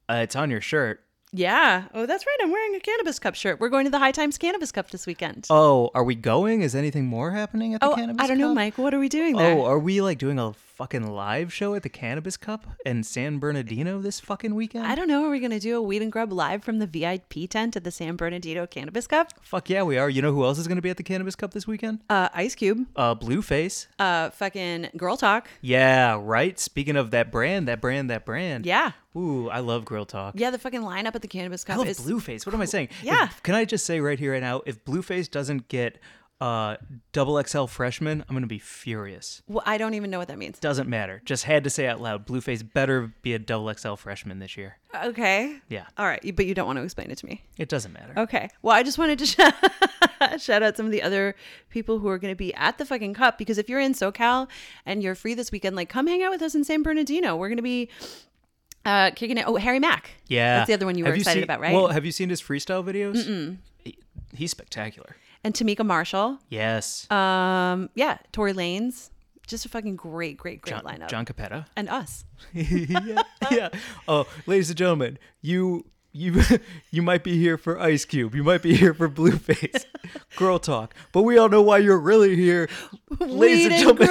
[0.09, 1.03] Uh, it's on your shirt.
[1.31, 1.83] Yeah.
[1.93, 2.37] Oh, that's right.
[2.41, 3.59] I'm wearing a cannabis cup shirt.
[3.59, 5.45] We're going to the High Times Cannabis Cup this weekend.
[5.49, 6.61] Oh, are we going?
[6.61, 8.01] Is anything more happening at the Cannabis Cup?
[8.01, 8.77] Oh, Cannabis I don't know, Mike.
[8.77, 9.55] What are we doing there?
[9.55, 13.37] Oh, are we like doing a fucking live show at the Cannabis Cup in San
[13.37, 14.87] Bernardino this fucking weekend?
[14.87, 15.25] I don't know.
[15.25, 17.83] Are we going to do a Weed and Grub live from the VIP tent at
[17.83, 19.33] the San Bernardino Cannabis Cup?
[19.41, 20.09] Fuck yeah, we are.
[20.09, 21.99] You know who else is going to be at the Cannabis Cup this weekend?
[22.09, 22.87] Uh, Ice Cube.
[22.95, 23.87] Uh, Blueface.
[23.99, 25.47] Uh, fucking Girl Talk.
[25.61, 26.57] Yeah, right.
[26.57, 28.65] Speaking of that brand, that brand, that brand.
[28.65, 28.93] Yeah.
[29.15, 30.35] Ooh, I love Grill Talk.
[30.37, 31.99] Yeah, the fucking lineup at the Cannabis Cup I love is.
[31.99, 32.45] Blueface.
[32.45, 32.89] What am I saying?
[33.01, 33.25] Yeah.
[33.25, 35.97] If- can I just say right here, right now, if Blueface doesn't get
[36.41, 36.77] uh
[37.11, 39.41] double XL freshman, I'm gonna be furious.
[39.47, 40.57] Well, I don't even know what that means.
[40.59, 41.21] Doesn't matter.
[41.25, 42.25] Just had to say out loud.
[42.25, 44.77] Blueface better be a double XL freshman this year.
[45.03, 45.57] Okay.
[45.67, 45.87] Yeah.
[45.97, 46.21] All right.
[46.35, 47.43] But you don't want to explain it to me.
[47.57, 48.13] It doesn't matter.
[48.15, 48.47] Okay.
[48.61, 51.35] Well, I just wanted to sh- shout out some of the other
[51.69, 54.47] people who are going to be at the fucking cup because if you're in SoCal
[54.85, 57.35] and you're free this weekend, like come hang out with us in San Bernardino.
[57.35, 57.89] We're going to be
[58.85, 59.45] uh, kicking it.
[59.47, 60.11] Oh, Harry Mack.
[60.27, 60.57] Yeah.
[60.57, 61.73] That's the other one you were Have excited seen- about, right?
[61.73, 63.25] Well, have you seen his freestyle videos?
[63.25, 63.57] Mm-mm.
[64.33, 65.15] he's spectacular.
[65.43, 66.39] and Tamika Marshall.
[66.49, 67.09] Yes.
[67.11, 69.09] Um, yeah, Tory Lanez.
[69.47, 71.09] Just a fucking great, great, great John, lineup.
[71.09, 71.65] John Cappetta.
[71.75, 72.23] and us.
[72.53, 73.69] yeah, yeah.
[74.07, 76.41] Oh, ladies and gentlemen, you you
[76.91, 78.35] you might be here for Ice Cube.
[78.35, 79.85] You might be here for Blueface.
[80.35, 80.93] Girl talk.
[81.11, 82.69] But we all know why you're really here.
[83.19, 84.09] ladies Weed and gentlemen.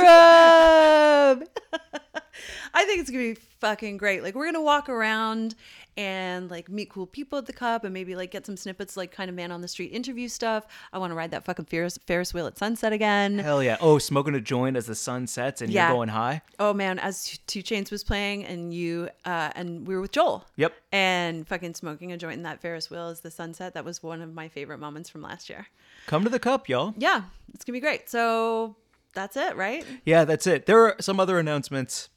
[2.75, 4.23] I think it's gonna be fucking great.
[4.23, 5.55] Like we're gonna walk around
[5.97, 9.11] and like meet cool people at the cup and maybe like get some snippets like
[9.11, 10.67] kind of man on the street interview stuff.
[10.93, 13.39] I want to ride that fucking Ferris Ferris wheel at sunset again.
[13.39, 13.77] Hell yeah.
[13.81, 15.89] Oh, smoking a joint as the sun sets and Yeah.
[15.89, 16.43] you're going high.
[16.59, 20.47] Oh man, as 2 Chainz was playing and you uh and we were with Joel.
[20.57, 20.73] Yep.
[20.93, 23.75] And fucking smoking a joint in that Ferris wheel as the sunset.
[23.75, 25.67] That was one of my favorite moments from last year.
[26.07, 26.95] Come to the cup, y'all.
[26.97, 27.23] Yeah,
[27.55, 28.09] it's gonna be great.
[28.09, 28.77] So
[29.15, 29.85] that's it, right?
[30.05, 30.67] Yeah, that's it.
[30.67, 32.09] There are some other announcements.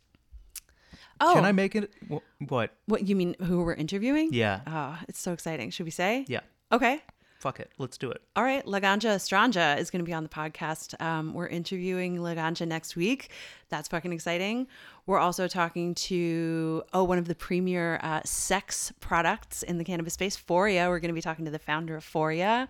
[1.22, 1.92] Oh, Can I make it?
[2.12, 2.18] wh-
[2.52, 2.72] What?
[2.88, 3.36] What you mean?
[3.44, 4.30] Who we're interviewing?
[4.34, 4.62] Yeah.
[4.68, 5.70] Oh, it's so exciting.
[5.70, 6.26] Should we say?
[6.28, 6.42] Yeah.
[6.72, 7.02] Okay.
[7.40, 7.72] Fuck it.
[7.80, 8.22] Let's do it.
[8.36, 8.64] All right.
[8.66, 11.00] Laganja Estranja is going to be on the podcast.
[11.02, 13.30] Um, we're interviewing Laganja next week.
[13.70, 14.68] That's fucking exciting.
[15.08, 20.14] We're also talking to oh one of the premier uh, sex products in the cannabis
[20.14, 20.88] space, Foria.
[20.90, 22.68] We're going to be talking to the founder of Foria.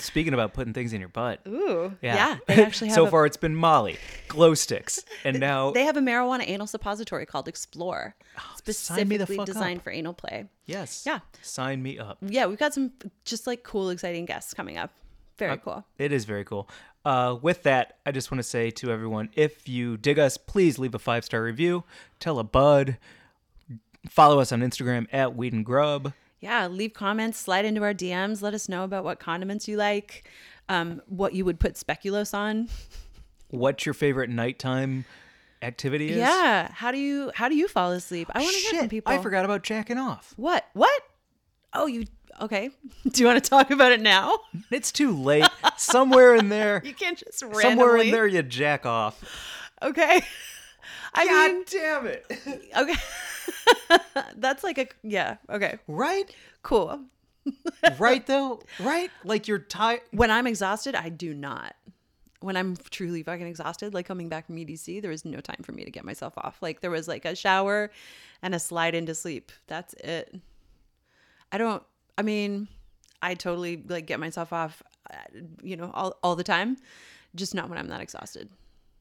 [0.00, 1.40] Speaking about putting things in your butt.
[1.46, 2.14] Ooh, Yeah.
[2.14, 2.38] yeah.
[2.46, 3.96] They actually have so a- far, it's been Molly,
[4.28, 8.42] glow sticks, and now They have a marijuana anal suppository called Explore, Oh,
[8.72, 9.84] sign me the specifically designed up.
[9.84, 10.46] for anal play.
[10.66, 11.20] yes, Yeah.
[11.42, 12.18] sign me up.
[12.22, 12.92] Yeah, we've got some
[13.24, 14.90] just like cool, exciting guests coming up.
[15.38, 15.84] Very cool.
[15.98, 16.68] It is very cool.
[17.04, 20.78] Uh, with that, I just want to say to everyone if you dig us, please
[20.78, 21.84] leave a five star review,
[22.20, 22.96] tell a bud,
[24.08, 26.12] follow us on Instagram at Weed and Grub.
[26.40, 30.28] Yeah, leave comments, slide into our DMs, let us know about what condiments you like,
[30.68, 32.68] um, what you would put speculoos on.
[33.50, 35.04] What's your favorite nighttime
[35.60, 36.16] activity is?
[36.16, 38.28] Yeah, how do you how do you fall asleep?
[38.34, 39.12] I want to hear from people.
[39.12, 40.34] I forgot about jacking off.
[40.36, 40.64] What?
[40.72, 41.02] What?
[41.74, 42.04] Oh, you
[42.40, 42.70] okay?
[43.10, 44.38] Do you want to talk about it now?
[44.70, 45.46] It's too late.
[45.76, 47.62] Somewhere in there, You can't just randomly.
[47.62, 49.22] somewhere in there, you jack off.
[49.82, 50.22] Okay.
[51.14, 52.24] I mean, damn it!
[52.76, 52.94] okay.
[54.36, 55.36] That's like a yeah.
[55.50, 55.78] Okay.
[55.86, 57.00] right, Cool.
[57.98, 59.10] right though, right?
[59.24, 60.00] Like you're tired.
[60.12, 61.74] When I'm exhausted, I do not.
[62.40, 65.72] When I'm truly fucking exhausted, like coming back from EDC, there was no time for
[65.72, 66.56] me to get myself off.
[66.62, 67.90] Like there was like a shower
[68.42, 69.52] and a slide into sleep.
[69.66, 70.34] That's it.
[71.52, 71.82] I don't.
[72.18, 72.68] I mean,
[73.20, 74.82] I totally like get myself off,
[75.12, 75.16] uh,
[75.62, 76.76] you know, all all the time.
[77.34, 78.50] Just not when I'm that exhausted.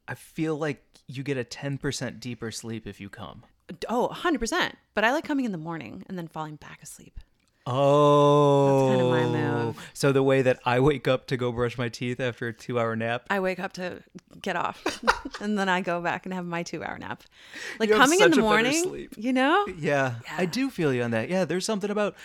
[0.08, 3.44] I feel like you get a ten percent deeper sleep if you come.
[3.88, 4.74] Oh, 100%.
[4.94, 7.20] But I like coming in the morning and then falling back asleep.
[7.66, 9.92] Oh, That's kinda my move.
[9.94, 12.96] So the way that I wake up to go brush my teeth after a two-hour
[12.96, 14.02] nap, I wake up to
[14.42, 14.84] get off
[15.42, 17.24] and then I go back and have my two hour nap.
[17.80, 19.66] Like coming in the morning, you know?
[19.78, 21.30] yeah, I do feel you on that.
[21.30, 22.16] Yeah, there's something about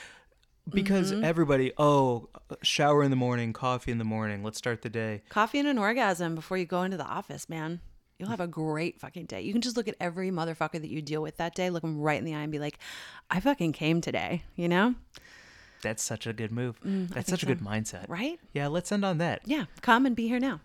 [0.70, 1.24] because Mm-hmm.
[1.24, 2.28] everybody, oh,
[2.62, 5.22] shower in the morning, coffee in the morning, let's start the day.
[5.28, 7.80] Coffee and an orgasm before you go into the office, man.
[8.18, 9.42] You'll have a great fucking day.
[9.42, 12.00] You can just look at every motherfucker that you deal with that day, look them
[12.00, 12.78] right in the eye and be like,
[13.30, 14.94] I fucking came today, you know?
[15.82, 16.78] That's such a good move.
[16.82, 18.08] That's Mm, think such a good mindset.
[18.08, 18.40] Right?
[18.54, 19.42] Yeah, let's end on that.
[19.44, 19.66] Yeah.
[19.82, 20.60] Come and be here now.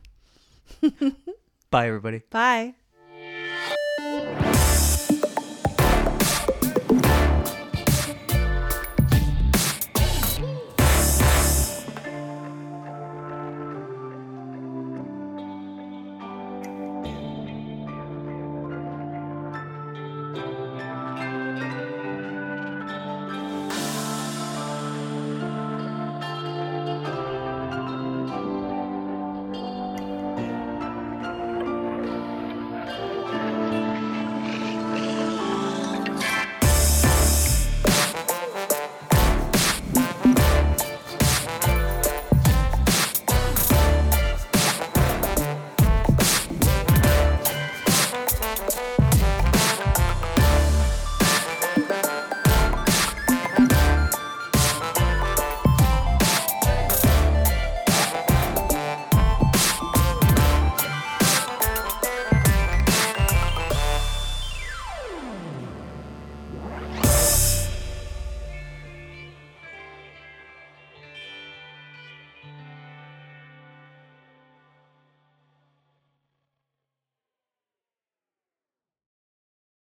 [1.69, 2.21] Bye, everybody.
[2.29, 2.75] Bye.